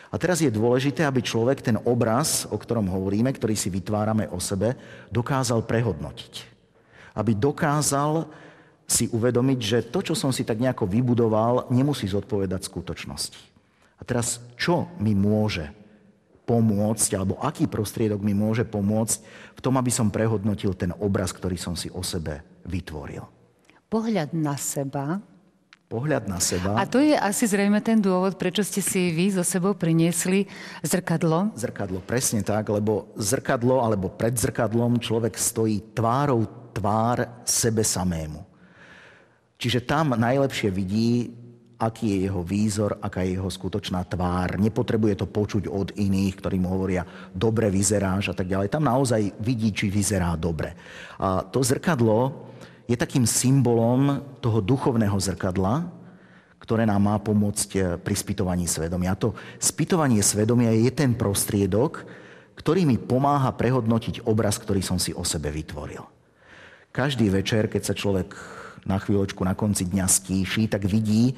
A 0.09 0.15
teraz 0.21 0.41
je 0.41 0.53
dôležité, 0.53 1.05
aby 1.05 1.25
človek 1.25 1.65
ten 1.65 1.77
obraz, 1.81 2.45
o 2.49 2.57
ktorom 2.57 2.85
hovoríme, 2.89 3.33
ktorý 3.33 3.57
si 3.57 3.73
vytvárame 3.73 4.29
o 4.29 4.37
sebe, 4.37 4.77
dokázal 5.09 5.65
prehodnotiť. 5.65 6.33
Aby 7.17 7.33
dokázal 7.33 8.29
si 8.89 9.09
uvedomiť, 9.09 9.59
že 9.61 9.77
to, 9.89 10.01
čo 10.01 10.13
som 10.17 10.33
si 10.33 10.45
tak 10.45 10.61
nejako 10.61 10.89
vybudoval, 10.89 11.69
nemusí 11.69 12.09
zodpovedať 12.09 12.65
skutočnosti. 12.65 13.41
A 13.97 14.05
teraz, 14.05 14.41
čo 14.57 14.89
mi 14.97 15.13
môže 15.13 15.69
pomôcť, 16.49 17.09
alebo 17.13 17.37
aký 17.41 17.69
prostriedok 17.69 18.25
mi 18.25 18.33
môže 18.33 18.65
pomôcť 18.65 19.17
v 19.53 19.61
tom, 19.61 19.77
aby 19.77 19.93
som 19.93 20.09
prehodnotil 20.09 20.73
ten 20.73 20.89
obraz, 20.97 21.29
ktorý 21.29 21.57
som 21.57 21.77
si 21.77 21.93
o 21.93 22.01
sebe 22.01 22.41
vytvoril? 22.65 23.38
Pohľad 23.89 24.31
na 24.38 24.55
seba 24.55 25.19
pohľad 25.89 26.29
na 26.29 26.38
seba. 26.38 26.77
A 26.77 26.86
to 26.86 27.01
je 27.01 27.17
asi 27.17 27.50
zrejme 27.50 27.81
ten 27.81 27.98
dôvod, 27.98 28.38
prečo 28.38 28.62
ste 28.62 28.79
si 28.79 29.10
vy 29.10 29.34
so 29.34 29.41
sebou 29.41 29.74
priniesli 29.74 30.46
zrkadlo? 30.86 31.58
Zrkadlo, 31.58 32.05
presne 32.05 32.46
tak, 32.46 32.69
lebo 32.69 33.10
zrkadlo 33.17 33.81
alebo 33.81 34.13
pred 34.13 34.38
zrkadlom 34.38 35.01
človek 35.01 35.34
stojí 35.34 35.98
tvárou 35.98 36.46
tvár 36.77 37.41
sebe 37.41 37.81
samému. 37.81 38.46
Čiže 39.60 39.84
tam 39.84 40.13
najlepšie 40.13 40.69
vidí, 40.69 41.34
aký 41.82 42.15
je 42.15 42.17
jeho 42.30 42.45
výzor, 42.45 43.02
aká 43.02 43.25
je 43.25 43.36
jeho 43.41 43.49
skutočná 43.49 44.06
tvár. 44.08 44.62
Nepotrebuje 44.62 45.25
to 45.25 45.28
počuť 45.28 45.67
od 45.67 45.97
iných, 45.97 46.38
ktorí 46.38 46.62
mu 46.62 46.69
hovoria, 46.69 47.04
dobre 47.34 47.73
vyzeráš 47.73 48.32
a 48.32 48.38
tak 48.38 48.47
ďalej. 48.47 48.71
Tam 48.71 48.86
naozaj 48.86 49.41
vidí, 49.41 49.73
či 49.73 49.89
vyzerá 49.89 50.38
dobre. 50.38 50.78
A 51.17 51.43
to 51.43 51.65
zrkadlo 51.65 52.48
je 52.89 52.97
takým 52.97 53.30
symbolom 53.30 54.25
toho 54.41 54.65
duchovného 54.65 55.13
zrkadla, 55.13 55.86
ktoré 56.58 56.89
nám 56.89 57.06
má 57.06 57.15
pomôcť 57.21 57.69
eh, 57.78 57.82
pri 58.02 58.15
spytovaní 58.17 58.65
svedomia. 58.65 59.13
A 59.13 59.21
to 59.21 59.38
spytovanie 59.62 60.25
svedomia 60.25 60.73
je 60.73 60.89
ten 60.89 61.13
prostriedok, 61.13 62.04
ktorý 62.58 62.84
mi 62.84 62.97
pomáha 62.97 63.54
prehodnotiť 63.54 64.25
obraz, 64.25 64.58
ktorý 64.58 64.82
som 64.82 64.97
si 64.97 65.13
o 65.13 65.23
sebe 65.23 65.54
vytvoril. 65.54 66.04
Každý 66.89 67.30
večer, 67.30 67.69
keď 67.69 67.82
sa 67.86 67.95
človek 67.95 68.34
na 68.84 68.97
chvíľočku 68.97 69.45
na 69.45 69.54
konci 69.54 69.86
dňa 69.88 70.06
stíši, 70.10 70.67
tak 70.67 70.89
vidí, 70.89 71.38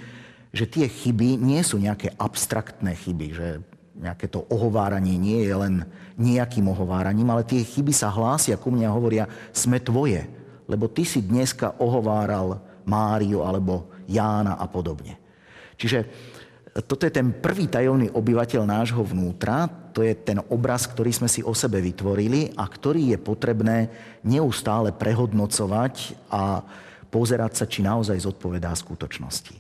že 0.56 0.66
tie 0.66 0.88
chyby 0.88 1.38
nie 1.38 1.62
sú 1.62 1.78
nejaké 1.78 2.16
abstraktné 2.16 2.96
chyby, 2.96 3.28
že 3.36 3.48
nejaké 3.92 4.32
to 4.32 4.48
ohováranie 4.50 5.20
nie 5.20 5.46
je 5.46 5.54
len 5.54 5.76
nejakým 6.16 6.66
ohováraním, 6.72 7.30
ale 7.30 7.46
tie 7.46 7.62
chyby 7.62 7.92
sa 7.92 8.10
hlásia 8.10 8.58
ku 8.58 8.72
mne 8.72 8.90
a 8.90 8.96
hovoria, 8.96 9.30
sme 9.52 9.78
tvoje 9.78 10.26
lebo 10.72 10.88
ty 10.88 11.04
si 11.04 11.20
dneska 11.20 11.76
ohováral 11.84 12.64
Máriu 12.88 13.44
alebo 13.44 13.92
Jána 14.08 14.56
a 14.56 14.66
podobne. 14.72 15.20
Čiže 15.76 16.08
toto 16.88 17.04
je 17.04 17.12
ten 17.12 17.36
prvý 17.36 17.68
tajomný 17.68 18.08
obyvateľ 18.16 18.64
nášho 18.64 19.04
vnútra, 19.04 19.68
to 19.92 20.08
je 20.08 20.16
ten 20.16 20.40
obraz, 20.48 20.88
ktorý 20.88 21.12
sme 21.12 21.28
si 21.28 21.44
o 21.44 21.52
sebe 21.52 21.84
vytvorili 21.84 22.56
a 22.56 22.64
ktorý 22.64 23.12
je 23.12 23.20
potrebné 23.20 23.92
neustále 24.24 24.96
prehodnocovať 24.96 26.16
a 26.32 26.64
pozerať 27.12 27.52
sa, 27.60 27.66
či 27.68 27.84
naozaj 27.84 28.24
zodpovedá 28.24 28.72
skutočnosti. 28.72 29.60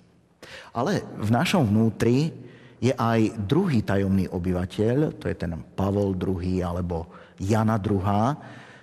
Ale 0.71 1.03
v 1.19 1.29
našom 1.35 1.67
vnútri 1.67 2.31
je 2.79 2.95
aj 2.95 3.35
druhý 3.43 3.83
tajomný 3.83 4.31
obyvateľ, 4.31 5.19
to 5.19 5.27
je 5.27 5.35
ten 5.35 5.51
Pavol 5.75 6.15
II 6.15 6.63
alebo 6.63 7.11
Jana 7.43 7.75
II, 7.75 7.99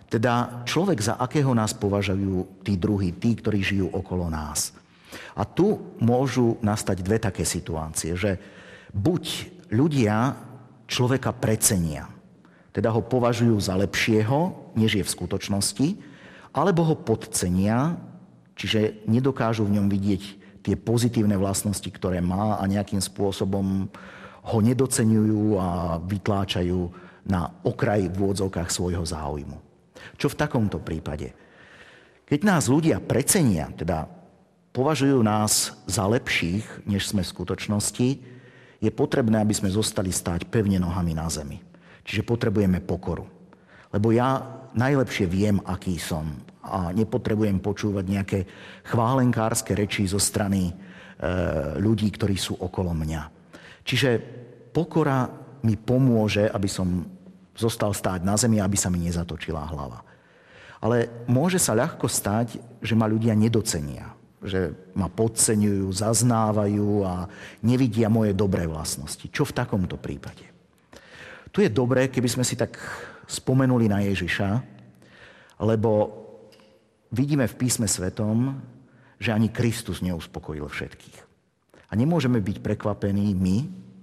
teda 0.08 0.64
človek, 0.64 1.04
za 1.04 1.14
akého 1.20 1.52
nás 1.52 1.76
považujú 1.76 2.64
tí 2.64 2.80
druhí, 2.80 3.12
tí, 3.12 3.36
ktorí 3.36 3.60
žijú 3.60 3.92
okolo 3.92 4.32
nás. 4.32 4.72
A 5.36 5.44
tu 5.44 5.96
môžu 6.00 6.56
nastať 6.64 7.04
dve 7.04 7.20
také 7.20 7.44
situácie, 7.44 8.16
že 8.16 8.40
buď 8.92 9.24
ľudia 9.68 10.36
človeka 10.88 11.36
precenia, 11.36 12.08
teda 12.72 12.88
ho 12.92 13.04
považujú 13.04 13.56
za 13.60 13.76
lepšieho, 13.76 14.72
než 14.76 15.00
je 15.00 15.04
v 15.04 15.14
skutočnosti, 15.14 15.88
alebo 16.56 16.88
ho 16.88 16.96
podcenia, 16.96 18.00
čiže 18.56 19.04
nedokážu 19.04 19.68
v 19.68 19.76
ňom 19.76 19.92
vidieť 19.92 20.22
tie 20.64 20.74
pozitívne 20.74 21.36
vlastnosti, 21.36 21.86
ktoré 21.86 22.24
má 22.24 22.56
a 22.56 22.64
nejakým 22.64 23.00
spôsobom 23.00 23.88
ho 24.48 24.58
nedocenujú 24.64 25.60
a 25.60 26.00
vytláčajú 26.00 26.80
na 27.28 27.52
okraj 27.60 28.08
v 28.08 28.16
úvodzovkách 28.16 28.72
svojho 28.72 29.04
záujmu. 29.04 29.67
Čo 30.16 30.32
v 30.32 30.38
takomto 30.38 30.78
prípade? 30.82 31.34
Keď 32.28 32.40
nás 32.44 32.68
ľudia 32.68 33.00
precenia, 33.00 33.72
teda 33.72 34.04
považujú 34.76 35.18
nás 35.24 35.72
za 35.88 36.04
lepších, 36.04 36.84
než 36.84 37.08
sme 37.08 37.24
v 37.24 37.32
skutočnosti, 37.32 38.08
je 38.78 38.90
potrebné, 38.94 39.42
aby 39.42 39.54
sme 39.56 39.72
zostali 39.72 40.12
stáť 40.12 40.46
pevne 40.46 40.78
nohami 40.78 41.16
na 41.16 41.26
zemi. 41.26 41.58
Čiže 42.06 42.22
potrebujeme 42.22 42.78
pokoru. 42.84 43.26
Lebo 43.90 44.12
ja 44.12 44.44
najlepšie 44.76 45.26
viem, 45.26 45.58
aký 45.64 45.96
som 45.96 46.28
a 46.68 46.92
nepotrebujem 46.92 47.64
počúvať 47.64 48.04
nejaké 48.04 48.38
chválenkárske 48.84 49.72
reči 49.72 50.04
zo 50.04 50.20
strany 50.20 50.68
e, 50.68 50.72
ľudí, 51.80 52.12
ktorí 52.12 52.36
sú 52.36 52.60
okolo 52.60 52.92
mňa. 52.92 53.22
Čiže 53.88 54.20
pokora 54.68 55.24
mi 55.64 55.80
pomôže, 55.80 56.44
aby 56.44 56.68
som 56.68 57.17
zostal 57.58 57.90
stáť 57.90 58.22
na 58.22 58.38
zemi, 58.38 58.62
aby 58.62 58.78
sa 58.78 58.86
mi 58.88 59.02
nezatočila 59.02 59.66
hlava. 59.66 60.06
Ale 60.78 61.10
môže 61.26 61.58
sa 61.58 61.74
ľahko 61.74 62.06
stať, 62.06 62.62
že 62.78 62.94
ma 62.94 63.10
ľudia 63.10 63.34
nedocenia, 63.34 64.14
že 64.38 64.70
ma 64.94 65.10
podceňujú, 65.10 65.90
zaznávajú 65.90 67.02
a 67.02 67.26
nevidia 67.66 68.06
moje 68.06 68.30
dobré 68.30 68.70
vlastnosti. 68.70 69.26
Čo 69.26 69.42
v 69.42 69.56
takomto 69.58 69.98
prípade? 69.98 70.46
Tu 71.50 71.66
je 71.66 71.70
dobré, 71.74 72.06
keby 72.06 72.30
sme 72.30 72.44
si 72.46 72.54
tak 72.54 72.78
spomenuli 73.26 73.90
na 73.90 74.06
Ježiša, 74.06 74.48
lebo 75.66 75.90
vidíme 77.10 77.50
v 77.50 77.58
písme 77.58 77.90
svetom, 77.90 78.54
že 79.18 79.34
ani 79.34 79.50
Kristus 79.50 79.98
neuspokojil 79.98 80.70
všetkých. 80.70 81.18
A 81.90 81.92
nemôžeme 81.98 82.38
byť 82.38 82.62
prekvapení 82.62 83.34
my, 83.34 83.56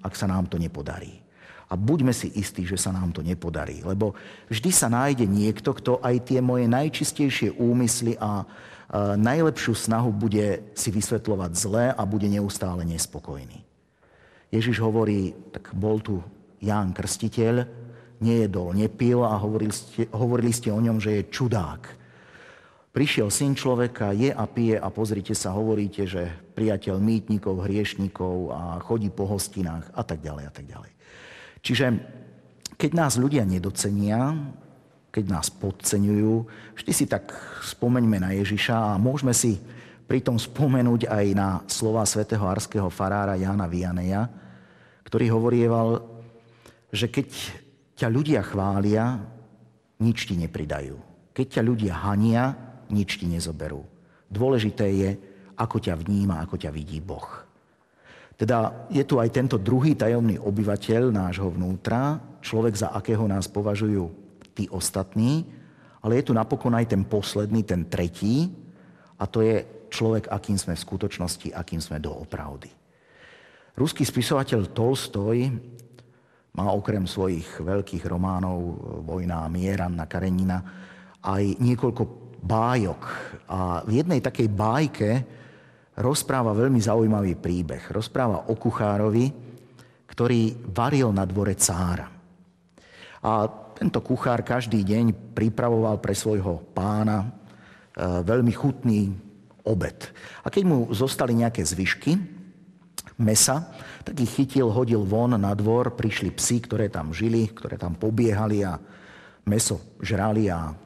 ak 0.04 0.12
sa 0.13 0.28
nám 0.28 0.52
to 0.52 0.60
nepodarí. 0.60 1.25
A 1.65 1.73
buďme 1.73 2.13
si 2.13 2.30
istí, 2.38 2.62
že 2.62 2.78
sa 2.78 2.93
nám 2.93 3.10
to 3.10 3.25
nepodarí. 3.25 3.82
Lebo 3.82 4.13
vždy 4.54 4.69
sa 4.69 4.86
nájde 4.86 5.25
niekto, 5.25 5.73
kto 5.73 5.97
aj 5.97 6.30
tie 6.30 6.39
moje 6.41 6.69
najčistejšie 6.69 7.58
úmysly 7.58 8.17
a 8.21 8.45
najlepšiu 9.17 9.73
snahu 9.73 10.13
bude 10.13 10.62
si 10.78 10.93
vysvetľovať 10.93 11.51
zlé 11.58 11.86
a 11.89 12.01
bude 12.06 12.30
neustále 12.30 12.86
nespokojný. 12.86 13.65
Ježiš 14.54 14.78
hovorí, 14.78 15.34
tak 15.49 15.73
bol 15.73 15.99
tu 15.99 16.21
Ján 16.62 16.93
Krstiteľ, 16.93 17.65
nejedol, 18.21 18.78
nepil 18.78 19.25
a 19.25 19.36
hovorili 19.36 19.73
ste, 19.73 20.08
hovorili 20.13 20.54
ste 20.54 20.69
o 20.71 20.80
ňom, 20.80 21.01
že 21.01 21.19
je 21.19 21.30
čudák. 21.34 21.82
Prišiel 22.95 23.28
syn 23.28 23.60
človeka, 23.60 24.15
je 24.15 24.32
a 24.32 24.45
pije 24.47 24.80
a 24.80 24.88
pozrite 24.88 25.36
sa, 25.36 25.51
hovoríte, 25.51 26.08
že 26.08 26.32
priateľ 26.56 26.95
mýtnikov, 26.95 27.67
hriešnikov 27.67 28.56
a 28.56 28.62
chodí 28.80 29.12
po 29.12 29.28
hostinách 29.28 29.91
a 29.91 30.01
tak 30.08 30.23
ďalej 30.23 30.43
a 30.47 30.51
tak 30.54 30.65
ďalej. 30.69 30.91
Čiže 31.65 31.97
keď 32.78 32.91
nás 32.93 33.17
ľudia 33.17 33.41
nedocenia, 33.41 34.38
keď 35.10 35.25
nás 35.25 35.49
podceňujú, 35.49 36.34
vždy 36.78 36.91
si 36.93 37.06
tak 37.10 37.34
spomeňme 37.65 38.21
na 38.21 38.38
Ježiša 38.38 38.93
a 38.93 39.01
môžeme 39.01 39.34
si 39.34 39.58
pritom 40.06 40.38
spomenúť 40.38 41.10
aj 41.10 41.25
na 41.34 41.49
slova 41.65 42.06
svätého 42.06 42.45
arského 42.45 42.86
farára 42.93 43.34
Jána 43.34 43.65
Vianeja, 43.65 44.30
ktorý 45.10 45.34
hovorieval, 45.34 46.06
že 46.93 47.10
keď 47.10 47.34
ťa 47.97 48.08
ľudia 48.13 48.45
chvália, 48.45 49.17
nič 50.04 50.30
ti 50.30 50.38
nepridajú. 50.38 50.99
Keď 51.34 51.47
ťa 51.58 51.62
ľudia 51.65 51.93
hania, 52.06 52.54
nič 52.93 53.17
ti 53.17 53.25
nezoberú. 53.25 53.82
Dôležité 54.30 54.86
je, 54.93 55.10
ako 55.58 55.82
ťa 55.82 55.95
vníma, 55.97 56.43
ako 56.43 56.60
ťa 56.60 56.69
vidí 56.69 57.01
Boh. 57.01 57.44
Teda 58.36 58.88
je 58.91 59.04
tu 59.08 59.15
aj 59.15 59.32
tento 59.32 59.56
druhý 59.56 59.95
tajomný 59.95 60.36
obyvateľ 60.36 61.12
nášho 61.12 61.48
vnútra, 61.52 62.19
človek, 62.43 62.76
za 62.76 62.91
akého 62.91 63.24
nás 63.26 63.48
považujú 63.48 64.12
tí 64.52 64.67
ostatní, 64.67 65.48
ale 66.04 66.19
je 66.19 66.30
tu 66.30 66.34
napokon 66.36 66.76
aj 66.76 66.91
ten 66.91 67.08
posledný, 67.08 67.63
ten 67.63 67.88
tretí, 67.88 68.52
a 69.15 69.24
to 69.24 69.39
je 69.39 69.63
človek, 69.88 70.28
akým 70.28 70.60
sme 70.60 70.76
v 70.76 70.84
skutočnosti, 70.84 71.56
akým 71.56 71.80
sme 71.80 72.04
doopravdy. 72.04 72.67
Ruský 73.80 74.04
spisovateľ 74.04 74.71
Tolstoj 74.71 75.38
má 76.56 76.71
okrem 76.71 77.04
svojich 77.04 77.63
veľkých 77.63 78.04
románov 78.08 78.80
Vojna 79.04 79.43
a 79.43 79.52
mier, 79.52 79.80
Anna 79.84 80.08
Karenina 80.08 80.60
aj 81.24 81.60
niekoľko 81.60 82.04
bájok. 82.39 83.02
A 83.52 83.84
v 83.84 84.00
jednej 84.00 84.24
takej 84.24 84.48
bájke 84.48 85.10
rozpráva 85.99 86.51
veľmi 86.51 86.79
zaujímavý 86.79 87.39
príbeh. 87.39 87.91
Rozpráva 87.91 88.51
o 88.51 88.53
kuchárovi, 88.55 89.31
ktorý 90.08 90.71
varil 90.71 91.12
na 91.15 91.23
dvore 91.23 91.55
cára. 91.55 92.08
A 93.25 93.31
tento 93.75 93.99
kuchár 93.99 94.45
každý 94.45 94.86
deň 94.86 95.36
pripravoval 95.36 95.99
pre 95.99 96.15
svojho 96.15 96.62
pána 96.71 97.25
e, 97.25 97.27
veľmi 98.23 98.53
chutný 98.53 99.12
obed. 99.65 100.13
A 100.45 100.47
keď 100.47 100.63
mu 100.63 100.77
zostali 100.93 101.36
nejaké 101.36 101.65
zvyšky 101.65 102.15
mesa, 103.19 103.73
tak 104.05 104.19
ich 104.21 104.31
chytil, 104.31 104.69
hodil 104.69 105.03
von 105.03 105.36
na 105.36 105.51
dvor, 105.58 105.97
prišli 105.97 106.31
psi, 106.36 106.63
ktoré 106.63 106.88
tam 106.88 107.12
žili, 107.12 107.49
ktoré 107.49 107.75
tam 107.75 107.97
pobiehali 107.97 108.63
a 108.63 108.77
meso 109.49 109.97
žrali 109.99 110.47
a 110.47 110.85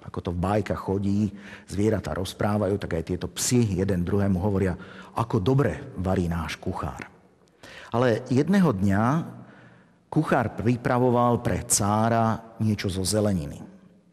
ako 0.00 0.18
to 0.20 0.30
v 0.32 0.42
bajkách 0.42 0.80
chodí, 0.80 1.20
zvieratá 1.68 2.16
rozprávajú, 2.16 2.74
tak 2.80 3.00
aj 3.00 3.04
tieto 3.12 3.28
psi 3.28 3.80
jeden 3.80 4.00
druhému 4.02 4.40
hovoria, 4.40 4.74
ako 5.14 5.38
dobre 5.38 5.92
varí 6.00 6.26
náš 6.26 6.56
kuchár. 6.56 7.04
Ale 7.92 8.24
jedného 8.30 8.70
dňa 8.72 9.02
kuchár 10.08 10.56
pripravoval 10.56 11.42
pre 11.44 11.62
cára 11.66 12.56
niečo 12.58 12.88
zo 12.88 13.04
zeleniny, 13.04 13.60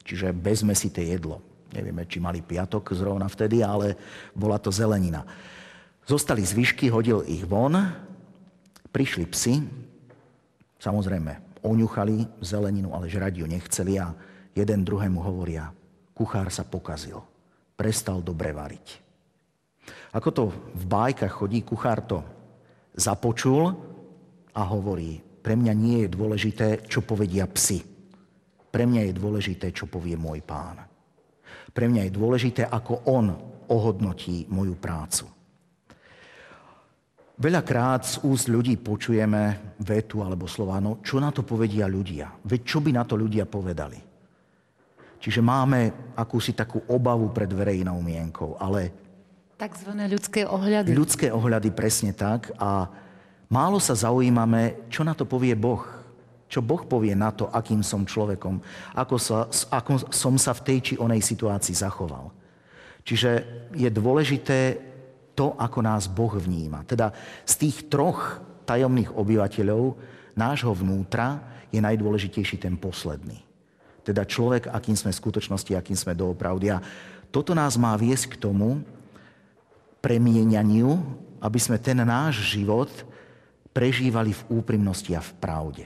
čiže 0.03 0.35
bezmesité 0.35 1.05
jedlo. 1.05 1.41
Nevieme, 1.71 2.07
či 2.07 2.23
mali 2.23 2.39
piatok 2.39 2.95
zrovna 2.95 3.27
vtedy, 3.27 3.59
ale 3.59 3.95
bola 4.31 4.55
to 4.55 4.71
zelenina. 4.71 5.27
Zostali 6.07 6.39
zvyšky, 6.39 6.87
hodil 6.87 7.27
ich 7.27 7.43
von, 7.43 7.75
prišli 8.95 9.27
psi, 9.27 9.59
samozrejme 10.79 11.59
oňuchali 11.67 12.39
zeleninu, 12.39 12.95
ale 12.95 13.11
žrať 13.11 13.33
ju 13.43 13.45
nechceli 13.45 13.99
a 13.99 14.15
jeden 14.57 14.81
druhému 14.81 15.21
hovoria, 15.21 15.69
kuchár 16.17 16.49
sa 16.49 16.65
pokazil, 16.65 17.21
prestal 17.77 18.25
dobre 18.25 18.49
variť. 18.49 19.05
Ako 20.17 20.29
to 20.33 20.43
v 20.73 20.83
bájkach 20.89 21.29
chodí, 21.29 21.61
kuchár 21.61 22.01
to 22.09 22.25
započul 22.97 23.69
a 24.57 24.61
hovorí, 24.65 25.21
pre 25.21 25.53
mňa 25.53 25.73
nie 25.77 25.97
je 26.03 26.09
dôležité, 26.09 26.67
čo 26.89 27.05
povedia 27.05 27.45
psi. 27.47 27.79
Pre 28.67 28.83
mňa 28.83 29.07
je 29.07 29.13
dôležité, 29.15 29.71
čo 29.71 29.87
povie 29.87 30.17
môj 30.19 30.43
pán. 30.43 30.81
Pre 31.71 31.85
mňa 31.87 32.09
je 32.09 32.11
dôležité, 32.11 32.61
ako 32.67 33.07
on 33.07 33.31
ohodnotí 33.69 34.49
moju 34.49 34.75
prácu. 34.75 35.29
Veľakrát 37.37 38.01
z 38.01 38.25
úst 38.25 38.49
ľudí 38.49 38.81
počujeme 38.81 39.77
vetu 39.85 40.25
alebo 40.25 40.49
slova, 40.49 40.81
no 40.81 41.05
čo 41.05 41.21
na 41.21 41.29
to 41.29 41.45
povedia 41.45 41.85
ľudia? 41.85 42.33
Veď 42.41 42.61
čo 42.65 42.81
by 42.81 42.89
na 42.97 43.05
to 43.05 43.13
ľudia 43.13 43.45
povedali? 43.45 44.06
Čiže 45.17 45.41
máme 45.41 46.13
akúsi 46.13 46.53
takú 46.53 46.81
obavu 46.85 47.33
pred 47.33 47.49
verejnou 47.49 47.97
mienkou, 48.01 48.53
ale... 48.61 48.93
Takzvané 49.57 50.05
ľudské 50.05 50.45
ohľady. 50.45 50.93
Ľudské 50.93 51.33
ohľady, 51.33 51.73
presne 51.73 52.13
tak. 52.13 52.53
A 52.61 52.85
málo 53.49 53.81
sa 53.81 53.97
zaujímame, 53.97 54.85
čo 54.93 55.01
na 55.01 55.17
to 55.17 55.25
povie 55.25 55.57
Boh. 55.57 55.81
Čo 56.45 56.61
Boh 56.61 56.85
povie 56.85 57.17
na 57.17 57.33
to, 57.33 57.49
akým 57.49 57.81
som 57.81 58.05
človekom, 58.05 58.61
ako, 58.93 59.15
sa, 59.17 59.49
ako 59.73 60.13
som 60.13 60.37
sa 60.37 60.53
v 60.53 60.63
tej 60.63 60.77
či 60.79 60.93
onej 61.01 61.19
situácii 61.25 61.73
zachoval. 61.73 62.29
Čiže 63.01 63.31
je 63.73 63.89
dôležité 63.89 64.59
to, 65.33 65.57
ako 65.57 65.79
nás 65.81 66.05
Boh 66.05 66.33
vníma. 66.37 66.85
Teda 66.85 67.09
z 67.43 67.53
tých 67.65 67.89
troch 67.89 68.41
tajomných 68.67 69.15
obyvateľov 69.15 69.83
nášho 70.37 70.75
vnútra 70.75 71.41
je 71.73 71.81
najdôležitejší 71.81 72.61
ten 72.61 72.77
posledný. 72.77 73.46
Teda 74.07 74.23
človek, 74.23 74.71
akým 74.71 74.95
sme 74.95 75.11
v 75.11 75.19
skutočnosti, 75.19 75.75
akým 75.75 75.99
sme 75.99 76.15
doopravdy. 76.15 76.71
A 76.71 76.79
toto 77.27 77.51
nás 77.51 77.75
má 77.75 77.91
viesť 77.99 78.39
k 78.39 78.47
tomu 78.47 78.79
premienianiu, 79.99 80.95
aby 81.43 81.59
sme 81.59 81.75
ten 81.75 81.99
náš 82.07 82.55
život 82.55 82.87
prežívali 83.75 84.31
v 84.31 84.63
úprimnosti 84.63 85.11
a 85.11 85.19
v 85.19 85.31
pravde. 85.43 85.85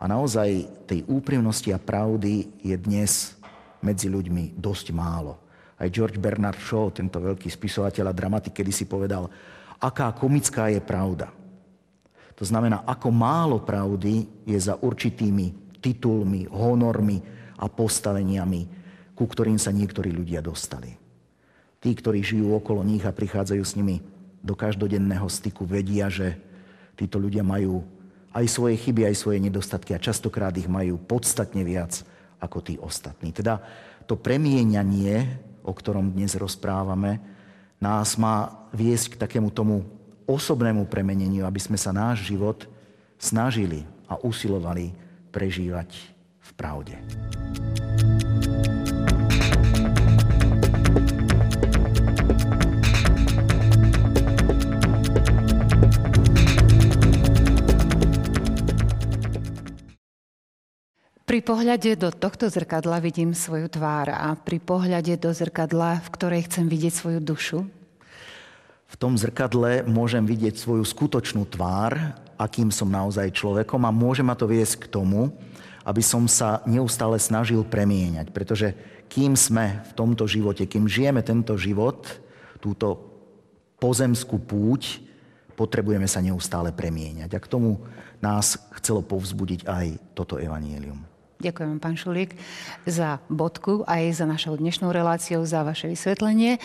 A 0.00 0.08
naozaj 0.08 0.64
tej 0.88 1.04
úprimnosti 1.06 1.68
a 1.70 1.78
pravdy 1.78 2.48
je 2.64 2.74
dnes 2.80 3.36
medzi 3.84 4.08
ľuďmi 4.08 4.56
dosť 4.56 4.96
málo. 4.96 5.36
Aj 5.76 5.92
George 5.92 6.16
Bernard 6.16 6.58
Shaw, 6.58 6.88
tento 6.88 7.20
veľký 7.20 7.52
spisovateľ 7.52 8.10
a 8.10 8.16
dramatik, 8.16 8.56
kedy 8.56 8.72
si 8.72 8.88
povedal, 8.88 9.28
aká 9.76 10.08
komická 10.16 10.72
je 10.72 10.80
pravda. 10.80 11.28
To 12.34 12.48
znamená, 12.48 12.82
ako 12.88 13.12
málo 13.12 13.60
pravdy 13.60 14.26
je 14.48 14.58
za 14.58 14.74
určitými 14.80 15.78
titulmi, 15.78 16.50
honormi, 16.50 17.41
a 17.58 17.66
postaveniami, 17.68 18.68
ku 19.12 19.24
ktorým 19.28 19.60
sa 19.60 19.74
niektorí 19.74 20.12
ľudia 20.12 20.40
dostali. 20.40 20.96
Tí, 21.82 21.90
ktorí 21.92 22.22
žijú 22.22 22.54
okolo 22.54 22.86
nich 22.86 23.02
a 23.02 23.12
prichádzajú 23.14 23.62
s 23.62 23.74
nimi 23.74 23.98
do 24.42 24.54
každodenného 24.54 25.26
styku, 25.26 25.66
vedia, 25.66 26.06
že 26.06 26.38
títo 26.94 27.18
ľudia 27.18 27.42
majú 27.42 27.82
aj 28.32 28.46
svoje 28.48 28.80
chyby, 28.80 29.06
aj 29.10 29.16
svoje 29.18 29.38
nedostatky 29.42 29.92
a 29.92 30.02
častokrát 30.02 30.54
ich 30.56 30.70
majú 30.70 30.96
podstatne 30.96 31.62
viac 31.62 32.02
ako 32.40 32.58
tí 32.64 32.74
ostatní. 32.80 33.30
Teda 33.30 33.60
to 34.08 34.18
premieňanie, 34.18 35.38
o 35.62 35.70
ktorom 35.70 36.10
dnes 36.10 36.34
rozprávame, 36.34 37.22
nás 37.78 38.14
má 38.18 38.66
viesť 38.74 39.14
k 39.14 39.20
takému 39.26 39.50
tomu 39.50 39.82
osobnému 40.26 40.86
premeneniu, 40.86 41.46
aby 41.46 41.58
sme 41.58 41.78
sa 41.78 41.90
náš 41.90 42.26
život 42.30 42.66
snažili 43.18 43.86
a 44.06 44.18
usilovali 44.22 44.94
prežívať 45.30 46.11
v 46.42 46.50
pravde. 46.58 46.96
Pri 61.32 61.40
pohľade 61.40 61.96
do 61.96 62.12
tohto 62.12 62.52
zrkadla 62.52 63.00
vidím 63.00 63.32
svoju 63.32 63.64
tvár 63.72 64.12
a 64.12 64.36
pri 64.36 64.60
pohľade 64.60 65.16
do 65.16 65.32
zrkadla, 65.32 66.04
v 66.04 66.08
ktorej 66.12 66.44
chcem 66.44 66.68
vidieť 66.68 66.92
svoju 66.92 67.20
dušu? 67.24 67.64
V 68.92 68.94
tom 69.00 69.16
zrkadle 69.16 69.80
môžem 69.88 70.28
vidieť 70.28 70.60
svoju 70.60 70.84
skutočnú 70.84 71.48
tvár, 71.48 72.20
akým 72.36 72.68
som 72.68 72.92
naozaj 72.92 73.32
človekom 73.32 73.80
a 73.80 73.88
môže 73.88 74.20
ma 74.20 74.36
to 74.36 74.44
viesť 74.44 74.84
k 74.84 74.92
tomu, 74.92 75.32
aby 75.82 76.02
som 76.02 76.26
sa 76.30 76.62
neustále 76.64 77.18
snažil 77.18 77.62
premieňať. 77.66 78.30
Pretože 78.30 78.74
kým 79.10 79.36
sme 79.36 79.84
v 79.86 79.92
tomto 79.92 80.24
živote, 80.24 80.64
kým 80.64 80.88
žijeme 80.88 81.20
tento 81.20 81.58
život, 81.58 82.06
túto 82.62 83.12
pozemskú 83.82 84.38
púť, 84.38 85.02
potrebujeme 85.58 86.06
sa 86.06 86.22
neustále 86.22 86.72
premieňať. 86.72 87.30
A 87.34 87.42
k 87.42 87.50
tomu 87.50 87.82
nás 88.22 88.56
chcelo 88.78 89.02
povzbudiť 89.02 89.66
aj 89.66 89.86
toto 90.14 90.38
evanielium. 90.38 91.02
Ďakujem, 91.42 91.82
pán 91.82 91.98
Šulík, 91.98 92.38
za 92.86 93.18
bodku 93.26 93.82
aj 93.90 94.22
za 94.22 94.30
našou 94.30 94.54
dnešnou 94.54 94.94
reláciou, 94.94 95.42
za 95.42 95.66
vaše 95.66 95.90
vysvetlenie. 95.90 96.62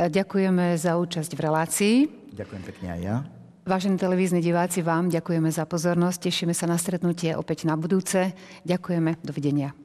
Ďakujeme 0.00 0.80
za 0.80 0.96
účasť 0.96 1.36
v 1.36 1.40
relácii. 1.44 1.96
Ďakujem 2.32 2.62
pekne 2.64 2.88
aj 2.96 3.00
ja. 3.04 3.16
Vážení 3.64 3.96
televízni 3.96 4.44
diváci, 4.44 4.84
vám 4.84 5.08
ďakujeme 5.08 5.48
za 5.48 5.64
pozornosť. 5.64 6.28
Tešíme 6.28 6.52
sa 6.52 6.68
na 6.68 6.76
stretnutie 6.76 7.32
opäť 7.32 7.64
na 7.64 7.80
budúce. 7.80 8.36
Ďakujeme. 8.68 9.16
Dovidenia. 9.24 9.83